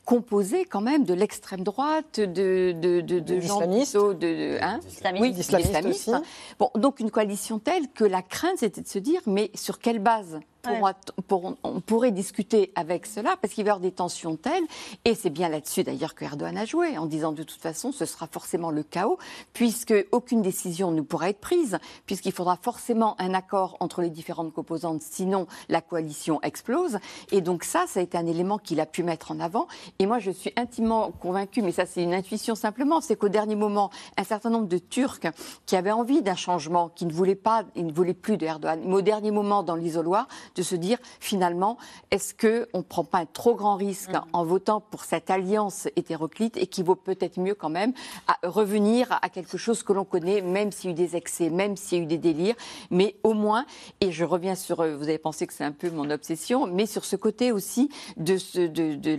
[0.05, 4.79] composée quand même de l'extrême droite, de, de, de, de gens de hein
[5.19, 6.11] oui, d'islamistes
[6.59, 9.99] Bon, donc une coalition telle que la crainte c'était de se dire mais sur quelle
[9.99, 10.39] base?
[10.69, 14.63] On pourrait discuter avec cela parce qu'il va y avoir des tensions telles,
[15.03, 18.05] et c'est bien là-dessus d'ailleurs que Erdogan a joué, en disant de toute façon ce
[18.05, 19.17] sera forcément le chaos,
[19.53, 24.53] puisque aucune décision ne pourra être prise, puisqu'il faudra forcément un accord entre les différentes
[24.53, 26.99] composantes, sinon la coalition explose.
[27.31, 29.67] Et donc ça, ça a été un élément qu'il a pu mettre en avant.
[29.99, 33.55] Et moi, je suis intimement convaincue, mais ça c'est une intuition simplement, c'est qu'au dernier
[33.55, 35.19] moment, un certain nombre de Turcs
[35.65, 38.95] qui avaient envie d'un changement, qui ne voulaient pas, ils ne voulaient plus d'Erdogan, mais
[38.95, 41.77] au dernier moment dans l'isoloir, de se dire finalement,
[42.11, 44.25] est-ce qu'on ne prend pas un trop grand risque mm.
[44.33, 47.93] en votant pour cette alliance hétéroclite et qui vaut peut-être mieux quand même
[48.27, 51.49] à revenir à quelque chose que l'on connaît, même s'il y a eu des excès,
[51.49, 52.55] même s'il y a eu des délires,
[52.91, 53.65] mais au moins,
[54.01, 56.85] et je reviens sur, euh, vous avez pensé que c'est un peu mon obsession, mais
[56.85, 58.37] sur ce côté aussi de,
[58.67, 59.13] de, de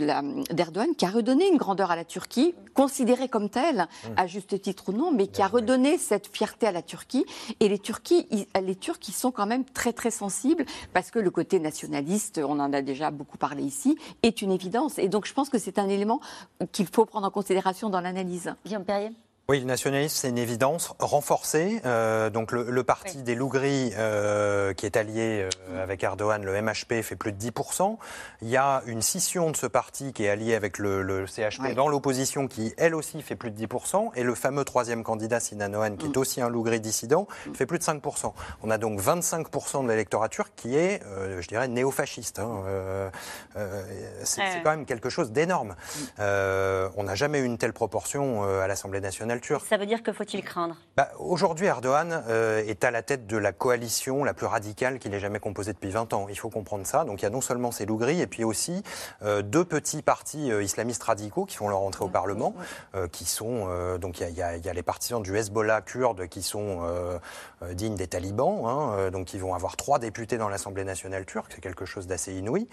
[0.53, 4.09] d'Erdogan qui a redonné une grandeur à la Turquie, considérée comme telle, mm.
[4.17, 7.25] à juste titre ou non, mais qui a redonné cette fierté à la Turquie.
[7.61, 8.27] Et les, Turquie,
[8.61, 12.61] les Turcs, ils sont quand même très très sensibles parce que le côté nationaliste, on
[12.61, 14.99] en a déjà beaucoup parlé ici, est une évidence.
[14.99, 16.21] Et donc je pense que c'est un élément
[16.73, 18.55] qu'il faut prendre en considération dans l'analyse.
[18.65, 19.11] Guillaume Perrier?
[19.51, 21.83] Oui, le nationalisme, c'est une évidence renforcée.
[21.85, 26.63] Euh, donc le, parti des loups gris, euh, qui est allié euh, avec Erdogan, le
[26.63, 27.99] MHP, fait plus de 10%.
[28.41, 31.89] Il y a une scission de ce parti qui est allié avec le, CHP dans
[31.89, 34.13] l'opposition, qui elle aussi fait plus de 10%.
[34.15, 36.21] Et le fameux troisième candidat, Sinan Oğan, qui est mm.
[36.21, 37.55] aussi un loup gris dissident, mm.
[37.55, 38.33] fait plus de 5%.
[38.63, 41.03] On a donc 25% de l'électorat turc qui est,
[41.39, 42.39] je dirais, néofasciste.
[42.39, 42.63] Hein.
[44.23, 45.77] c'est quand même quelque chose d'énorme.
[46.17, 46.23] Mm.
[46.97, 49.34] on n'a jamais eu une telle proportion à l'Assemblée nationale
[49.67, 50.77] ça veut dire que faut-il craindre?
[50.97, 55.15] Bah, Aujourd'hui, Erdogan euh, est à la tête de la coalition la plus radicale qu'il
[55.15, 56.27] ait jamais composée depuis 20 ans.
[56.29, 57.05] Il faut comprendre ça.
[57.05, 58.83] Donc il y a non seulement ces loups gris, et puis aussi
[59.23, 62.55] euh, deux petits partis euh, islamistes radicaux qui font leur entrée au Parlement,
[63.13, 63.69] qui sont
[63.99, 66.81] donc il y, a, les partisans du Hezbollah kurde qui sont
[67.73, 71.61] dignes des talibans, hein, donc ils vont avoir trois députés dans l'Assemblée nationale turque, c'est
[71.61, 72.69] quelque chose d'assez inouï.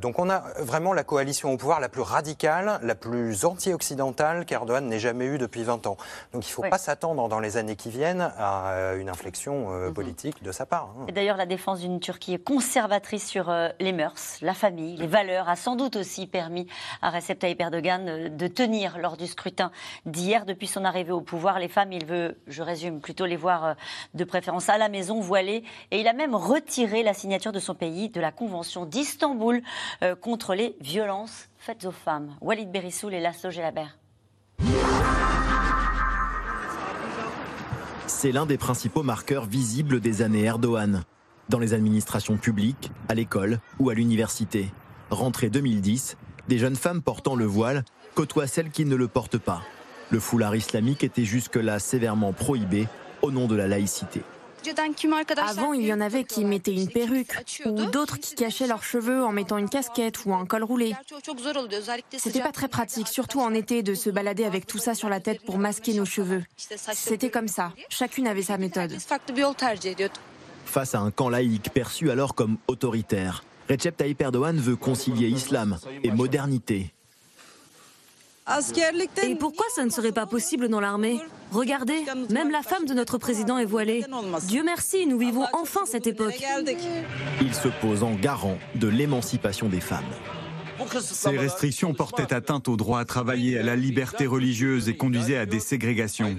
[0.00, 4.86] donc on a vraiment la coalition au pouvoir la plus radicale, la plus anti-occidentale qu'Erdogan
[4.86, 5.96] n'ait jamais eue depuis 20 ans.
[6.32, 9.72] Donc il ne faut pas s'attendre dans les années qui viennent à euh, une inflexion
[9.72, 9.94] euh, mhm.
[9.94, 10.90] politique de sa part.
[10.98, 11.04] Hein.
[11.08, 15.48] Et d'ailleurs, la défense d'une Turquie conservatrice sur euh, les mœurs, la famille, les valeurs
[15.48, 16.66] a sans doute aussi permis
[17.02, 19.70] à Recep Tayyip Erdogan de tenir lors du scrutin
[20.06, 20.46] d'hier.
[20.46, 23.76] Depuis son arrivée au pouvoir, les femmes, il veut, je résume, plutôt les voir
[24.14, 25.64] de préférence à la maison, voilées.
[25.90, 29.62] Et il a même retiré la signature de son pays de la Convention d'Istanbul
[30.20, 32.36] contre les violences faites aux femmes.
[32.40, 33.98] Walid Berissoul et Lasso Gelabert.
[38.18, 41.02] C'est l'un des principaux marqueurs visibles des années Erdogan.
[41.50, 44.72] Dans les administrations publiques, à l'école ou à l'université.
[45.10, 46.16] Rentrée 2010,
[46.48, 49.60] des jeunes femmes portant le voile côtoient celles qui ne le portent pas.
[50.10, 52.88] Le foulard islamique était jusque-là sévèrement prohibé
[53.20, 54.22] au nom de la laïcité.
[55.38, 57.36] Avant, il y en avait qui mettaient une perruque
[57.66, 60.94] ou d'autres qui cachaient leurs cheveux en mettant une casquette ou un col roulé.
[62.16, 65.20] C'était pas très pratique, surtout en été, de se balader avec tout ça sur la
[65.20, 66.42] tête pour masquer nos cheveux.
[66.56, 67.72] C'était comme ça.
[67.88, 68.96] Chacune avait sa méthode.
[70.64, 75.78] Face à un camp laïque perçu alors comme autoritaire, Recep Tayyip Erdogan veut concilier islam
[76.02, 76.92] et modernité.
[79.24, 81.20] Et pourquoi ça ne serait pas possible dans l'armée
[81.50, 84.04] Regardez, même la femme de notre président est voilée.
[84.46, 86.42] Dieu merci, nous vivons enfin cette époque.
[87.40, 90.04] Il se pose en garant de l'émancipation des femmes.
[91.00, 95.46] Ces restrictions portaient atteinte au droit à travailler, à la liberté religieuse et conduisaient à
[95.46, 96.36] des ségrégations.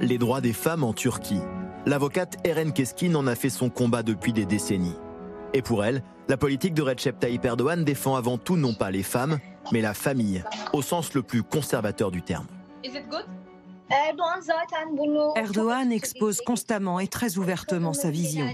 [0.00, 1.40] Les droits des femmes en Turquie.
[1.86, 4.96] L'avocate Eren Keskin en a fait son combat depuis des décennies.
[5.54, 9.02] Et pour elle, la politique de Recep Tayyip Erdogan défend avant tout non pas les
[9.02, 9.38] femmes,
[9.72, 10.42] mais la famille,
[10.72, 12.46] au sens le plus conservateur du terme.
[15.36, 18.48] Erdogan expose constamment et très ouvertement sa vision.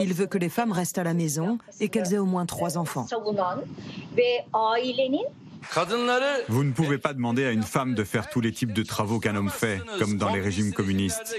[0.00, 2.78] Il veut que les femmes restent à la maison et qu'elles aient au moins trois
[2.78, 3.06] enfants.
[6.48, 9.18] Vous ne pouvez pas demander à une femme de faire tous les types de travaux
[9.18, 11.34] qu'un homme fait, comme dans les régimes communistes.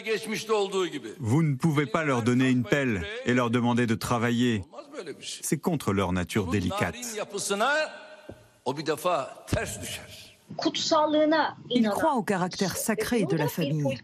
[1.19, 4.63] Vous ne pouvez pas leur donner une pelle et leur demander de travailler.
[5.21, 6.95] C'est contre leur nature délicate.
[11.69, 13.97] Il croit au caractère sacré de la famille.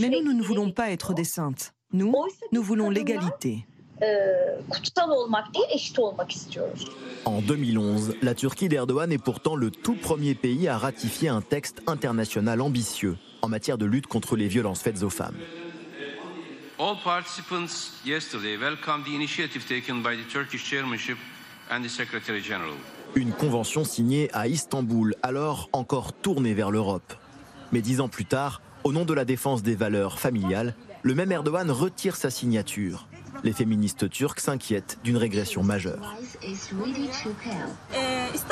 [0.00, 1.72] Mais nous, nous ne voulons pas être des saintes.
[1.92, 2.12] Nous,
[2.52, 3.66] nous voulons l'égalité.
[7.24, 11.82] En 2011, la Turquie d'Erdogan est pourtant le tout premier pays à ratifier un texte
[11.86, 15.36] international ambitieux en matière de lutte contre les violences faites aux femmes.
[16.78, 21.18] All participants yesterday welcomed the initiative taken by the Turkish chairmanship
[21.70, 22.74] and the Secretary General.
[23.14, 27.12] Une convention signée à Istanbul, alors encore tournée vers l'Europe.
[27.70, 31.30] Mais dix ans plus tard, au nom de la défense des valeurs familiales, le même
[31.30, 33.06] Erdogan retire sa signature.
[33.44, 36.16] Les féministes turques s'inquiètent d'une régression majeure.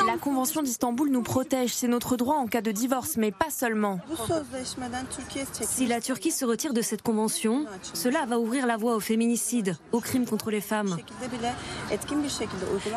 [0.05, 3.99] La Convention d'Istanbul nous protège, c'est notre droit en cas de divorce, mais pas seulement.
[5.51, 9.77] Si la Turquie se retire de cette convention, cela va ouvrir la voie au féminicide,
[9.91, 10.97] aux crimes contre les femmes.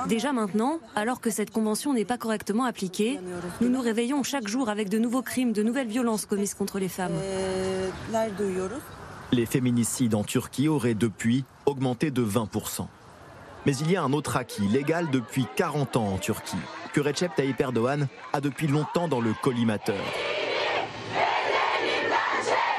[0.09, 3.21] Déjà maintenant, alors que cette convention n'est pas correctement appliquée,
[3.61, 6.89] nous nous réveillons chaque jour avec de nouveaux crimes, de nouvelles violences commises contre les
[6.89, 7.15] femmes.
[9.35, 12.87] Les féminicides en Turquie auraient depuis augmenté de 20%.
[13.67, 16.57] Mais il y a un autre acquis légal depuis 40 ans en Turquie,
[16.93, 20.01] que Recep Tayyip Erdogan a depuis longtemps dans le collimateur.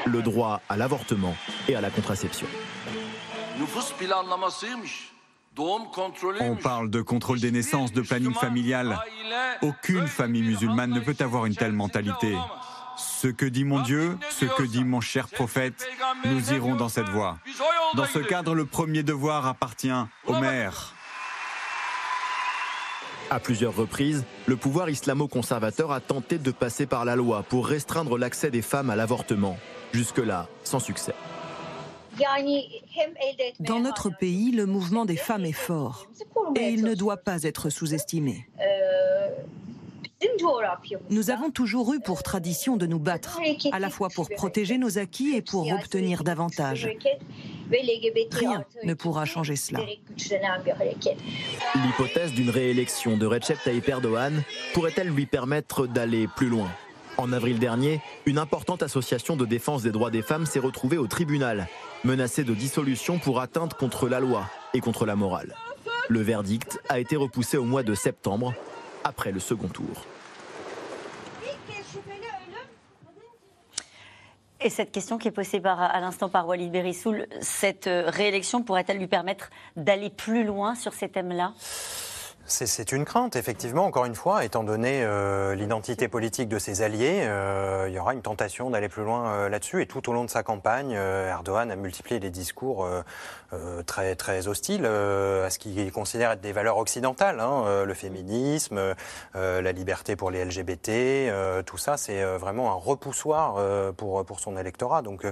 [0.06, 1.36] Le droit à l'avortement
[1.68, 2.46] et à la contraception.
[6.40, 8.98] On parle de contrôle des naissances, de planning familial.
[9.60, 12.34] Aucune famille musulmane ne peut avoir une telle mentalité.
[12.96, 15.86] Ce que dit mon Dieu, ce que dit mon cher prophète,
[16.24, 17.38] nous irons dans cette voie.
[17.94, 19.90] Dans ce cadre, le premier devoir appartient
[20.26, 20.94] au maire.
[23.28, 28.18] À plusieurs reprises, le pouvoir islamo-conservateur a tenté de passer par la loi pour restreindre
[28.18, 29.58] l'accès des femmes à l'avortement.
[29.92, 31.14] Jusque-là, sans succès.
[33.60, 36.06] Dans notre pays, le mouvement des femmes est fort
[36.58, 38.48] et il ne doit pas être sous-estimé.
[41.10, 43.40] Nous avons toujours eu pour tradition de nous battre,
[43.72, 46.88] à la fois pour protéger nos acquis et pour obtenir davantage.
[48.32, 49.80] Rien ne pourra changer cela.
[51.74, 54.42] L'hypothèse d'une réélection de Recep Tayyip Erdogan
[54.72, 56.70] pourrait-elle lui permettre d'aller plus loin?
[57.18, 61.06] En avril dernier, une importante association de défense des droits des femmes s'est retrouvée au
[61.06, 61.66] tribunal,
[62.04, 65.54] menacée de dissolution pour atteinte contre la loi et contre la morale.
[66.08, 68.54] Le verdict a été repoussé au mois de septembre
[69.02, 70.04] après le second tour.
[74.66, 78.64] Et cette question qui est posée par, à l'instant par Walid Berissoul, cette euh, réélection
[78.64, 81.52] pourrait-elle lui permettre d'aller plus loin sur ces thèmes-là?
[82.46, 87.22] C'est une crainte, effectivement, encore une fois, étant donné euh, l'identité politique de ses alliés,
[87.22, 89.82] euh, il y aura une tentation d'aller plus loin là-dessus.
[89.82, 92.86] Et tout au long de sa campagne, Erdogan a multiplié les discours
[93.52, 97.84] euh, très, très hostile euh, à ce qu'il considère être des valeurs occidentales, hein, euh,
[97.84, 98.94] le féminisme,
[99.34, 103.60] la liberté pour les LGBT, tout ça, c'est vraiment un repoussoir
[103.96, 105.02] pour, pour son électorat.
[105.02, 105.24] Donc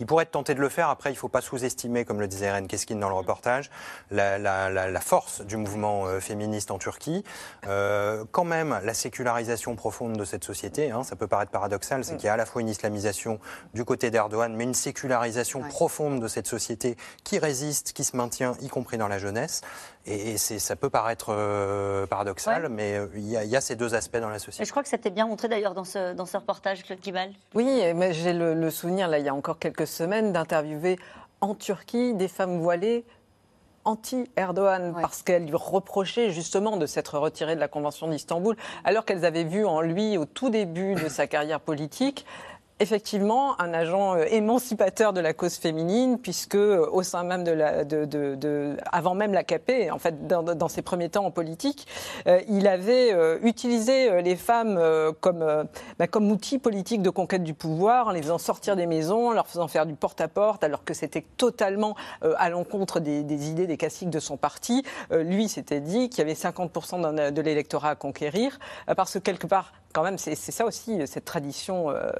[0.00, 0.88] il pourrait être tenté de le faire.
[0.88, 3.70] Après, il ne faut pas sous-estimer, comme le disait Eren Keskin dans le reportage,
[4.10, 7.24] la, force du mouvement féministe en Turquie.
[7.62, 12.26] quand même, la sécularisation profonde de cette société, hein, ça peut paraître paradoxal, c'est qu'il
[12.26, 13.38] y a à la fois une islamisation
[13.74, 18.54] du côté d'Erdogan, mais une sécularisation profonde de cette société qui résiste qui se maintient,
[18.60, 19.62] y compris dans la jeunesse.
[20.04, 24.28] Et, ça peut paraître euh, paradoxal, mais euh, il y, a ces deux aspects dans
[24.28, 24.62] la société.
[24.62, 27.30] Et je crois que c'était bien montré d'ailleurs dans ce, dans ce reportage, Claude Kibal.
[27.54, 30.98] Oui, mais j'ai le, souvenir, là, il y a encore quelques semaines, d'interviewer
[31.40, 33.04] en Turquie des femmes voilées
[33.84, 39.24] anti-Erdogan parce qu'elles lui reprochaient justement de s'être retirée de la Convention d'Istanbul alors qu'elles
[39.24, 42.24] avaient vu en lui au tout début de sa carrière politique
[42.82, 48.04] effectivement un agent émancipateur de la cause féminine, puisque au sein même de la, de,
[48.04, 51.86] de, avant même l'AKP, en fait, dans, ses premiers temps en politique,
[52.48, 54.80] il avait utilisé les femmes
[55.20, 55.66] comme,
[55.98, 59.32] bah, comme outil politique de conquête du pouvoir, en les faisant sortir des maisons, en
[59.32, 61.94] leur faisant faire du porte-à-porte, alors que c'était totalement
[62.36, 64.84] à l'encontre des, des, idées, des classiques de son parti.
[65.10, 68.58] lui s'était dit qu'il y avait 50% de l'électorat à conquérir,
[68.96, 72.10] parce que quelque part, quand même, c'est ça aussi, cette tradition euh,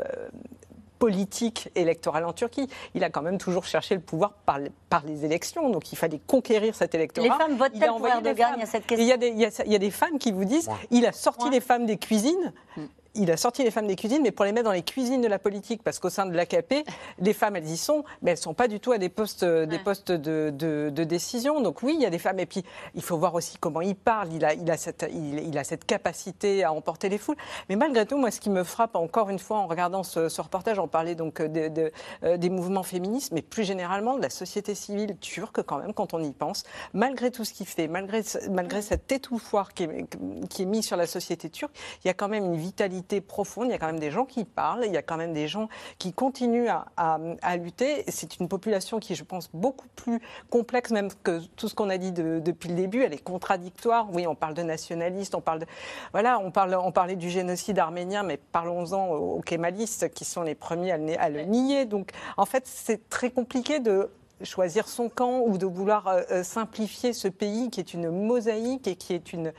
[0.98, 2.68] politique électorale en Turquie.
[2.94, 4.58] Il a quand même toujours cherché le pouvoir par,
[4.88, 7.26] par les élections, donc il fallait conquérir cet électorat.
[7.26, 9.04] Les femmes votent-elles pour Erdogan Il y a cette question.
[9.04, 11.50] Il y a, des, il, y a des, femmes qui vous disent il a sorti
[11.50, 12.52] les femmes des cuisines.
[12.76, 12.82] Mm
[13.14, 15.28] il a sorti les femmes des cuisines, mais pour les mettre dans les cuisines de
[15.28, 16.84] la politique, parce qu'au sein de l'AKP,
[17.18, 19.44] les femmes, elles y sont, mais elles ne sont pas du tout à des postes,
[19.44, 21.60] des postes de, de, décision.
[21.60, 22.38] Donc oui, il y a des femmes.
[22.38, 24.32] Et puis, il faut voir aussi comment il parle.
[24.32, 27.36] Il a, il a, cette, il, a cette capacité à emporter les foules.
[27.68, 30.78] Mais malgré tout, moi, ce qui me frappe, encore une fois, en regardant ce, reportage,
[30.78, 31.92] on parlait donc de,
[32.24, 36.14] euh, des mouvements féministes, mais plus généralement de la société civile turque, quand même, quand
[36.14, 40.06] on y pense, malgré tout ce qu'il fait, malgré, malgré cette étouffoir qui est,
[40.48, 43.66] qui est mise sur la société turque, il y a quand même une vitalité profonde.
[43.66, 45.48] Il y a quand même des gens qui parlent, il y a quand même des
[45.48, 48.04] gens qui continuent à, lutter.
[48.08, 51.98] C'est une population qui, je pense, beaucoup plus complexe même que tout ce qu'on a
[51.98, 53.02] dit depuis le début.
[53.02, 54.08] Elle est contradictoire.
[54.12, 55.66] Oui, on parle de nationalistes, on parle de,
[56.12, 60.54] voilà, on parle, on parlait du génocide arménien, mais parlons-en aux, kémalistes qui sont les
[60.54, 61.84] premiers à le, nier.
[61.84, 64.10] Donc, en fait, c'est très compliqué de
[64.42, 68.88] choisir son camp ou de vouloir euh, euh, simplifier ce pays qui est une mosaïque
[68.88, 69.52] et qui est une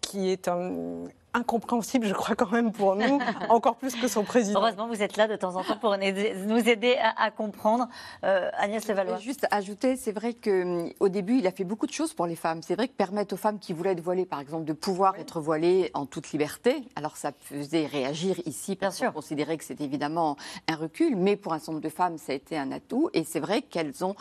[0.00, 1.04] qui est un,
[1.34, 3.18] incompréhensible, je crois quand même pour nous,
[3.48, 4.60] encore plus que son président.
[4.60, 7.88] Heureusement, vous êtes là de temps en temps pour nous aider à, comprendre.
[8.24, 9.18] Euh, Agnès Levallois.
[9.18, 12.62] Juste ajouter, c'est vrai qu'au début, il a fait beaucoup de choses pour les femmes.
[12.62, 15.40] C'est vrai que permettre aux femmes qui voulaient être voilées, par exemple, de pouvoir être
[15.40, 20.36] voilées en toute liberté, alors ça faisait réagir ici, parce qu'on considérait que c'était évidemment
[20.68, 23.10] un recul, mais pour un certain nombre de femmes, ça a été un atout.
[23.12, 24.14] Et c'est vrai qu'elles ont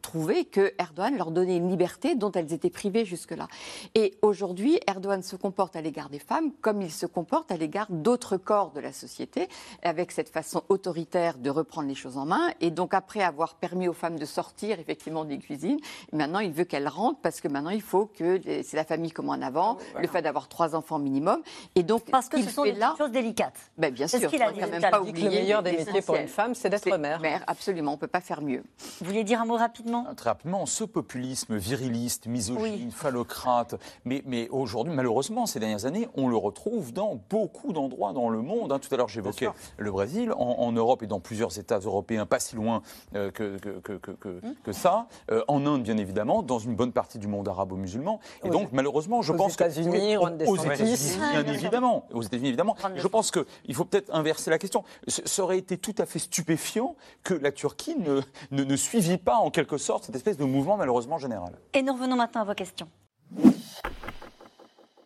[0.00, 3.48] trouvé que Erdogan leur donnait une liberté dont elles étaient privées jusque-là.
[3.94, 7.86] Et aujourd'hui, Erdogan se comporte à l'égard des femmes comme il se comporte à l'égard
[7.90, 9.48] d'autres corps de la société,
[9.82, 12.50] avec cette façon autoritaire de reprendre les choses en main.
[12.60, 15.78] Et donc, après avoir permis aux femmes de sortir effectivement des cuisines,
[16.12, 19.28] maintenant il veut qu'elles rentrent parce que maintenant il faut que c'est la famille comme
[19.28, 21.42] en avant, le fait d'avoir trois enfants minimum.
[21.74, 23.58] Et donc, parce que ce sont des choses délicates.
[23.78, 24.60] Ben, bien sûr, ce qu'il a dit.
[24.60, 27.20] Quand même pas oublier le meilleur des métiers pour une femme, c'est d'être mère.
[27.20, 28.62] Mère, absolument, on peut pas faire mieux.
[29.00, 30.06] Vous vouliez dire un mot rapidement?
[30.16, 33.74] Très rapidement, ce populisme viriliste, misogyne, phallocrate,
[34.04, 38.42] mais, mais aujourd'hui, malheureusement, ces dernières années, on le retrouve dans beaucoup d'endroits dans le
[38.42, 38.72] monde.
[38.72, 38.78] Hein.
[38.78, 42.56] Tout à l'heure, j'évoquais le Brésil, en, Europe et dans plusieurs États européens, pas si
[42.56, 42.82] loin
[43.14, 45.06] euh, que, que, que, que, ça.
[45.30, 48.20] Euh, en Inde, bien évidemment, dans une bonne partie du monde arabo-musulman.
[48.44, 49.62] Et donc, malheureusement, je pense que.
[49.62, 52.06] États-Unis, aux États-Unis, bien évidemment.
[52.12, 52.76] Aux États-Unis, évidemment.
[52.96, 54.84] Je pense qu'il faut peut-être inverser la question.
[55.06, 58.20] Ça aurait été tout à fait stupéfiant que la Turquie ne,
[58.50, 61.52] ne, ne suivit pas, en quelque sorte, cette espèce de mouvement, malheureusement, général.
[61.74, 62.88] Et nous revenons maintenant à vos questions.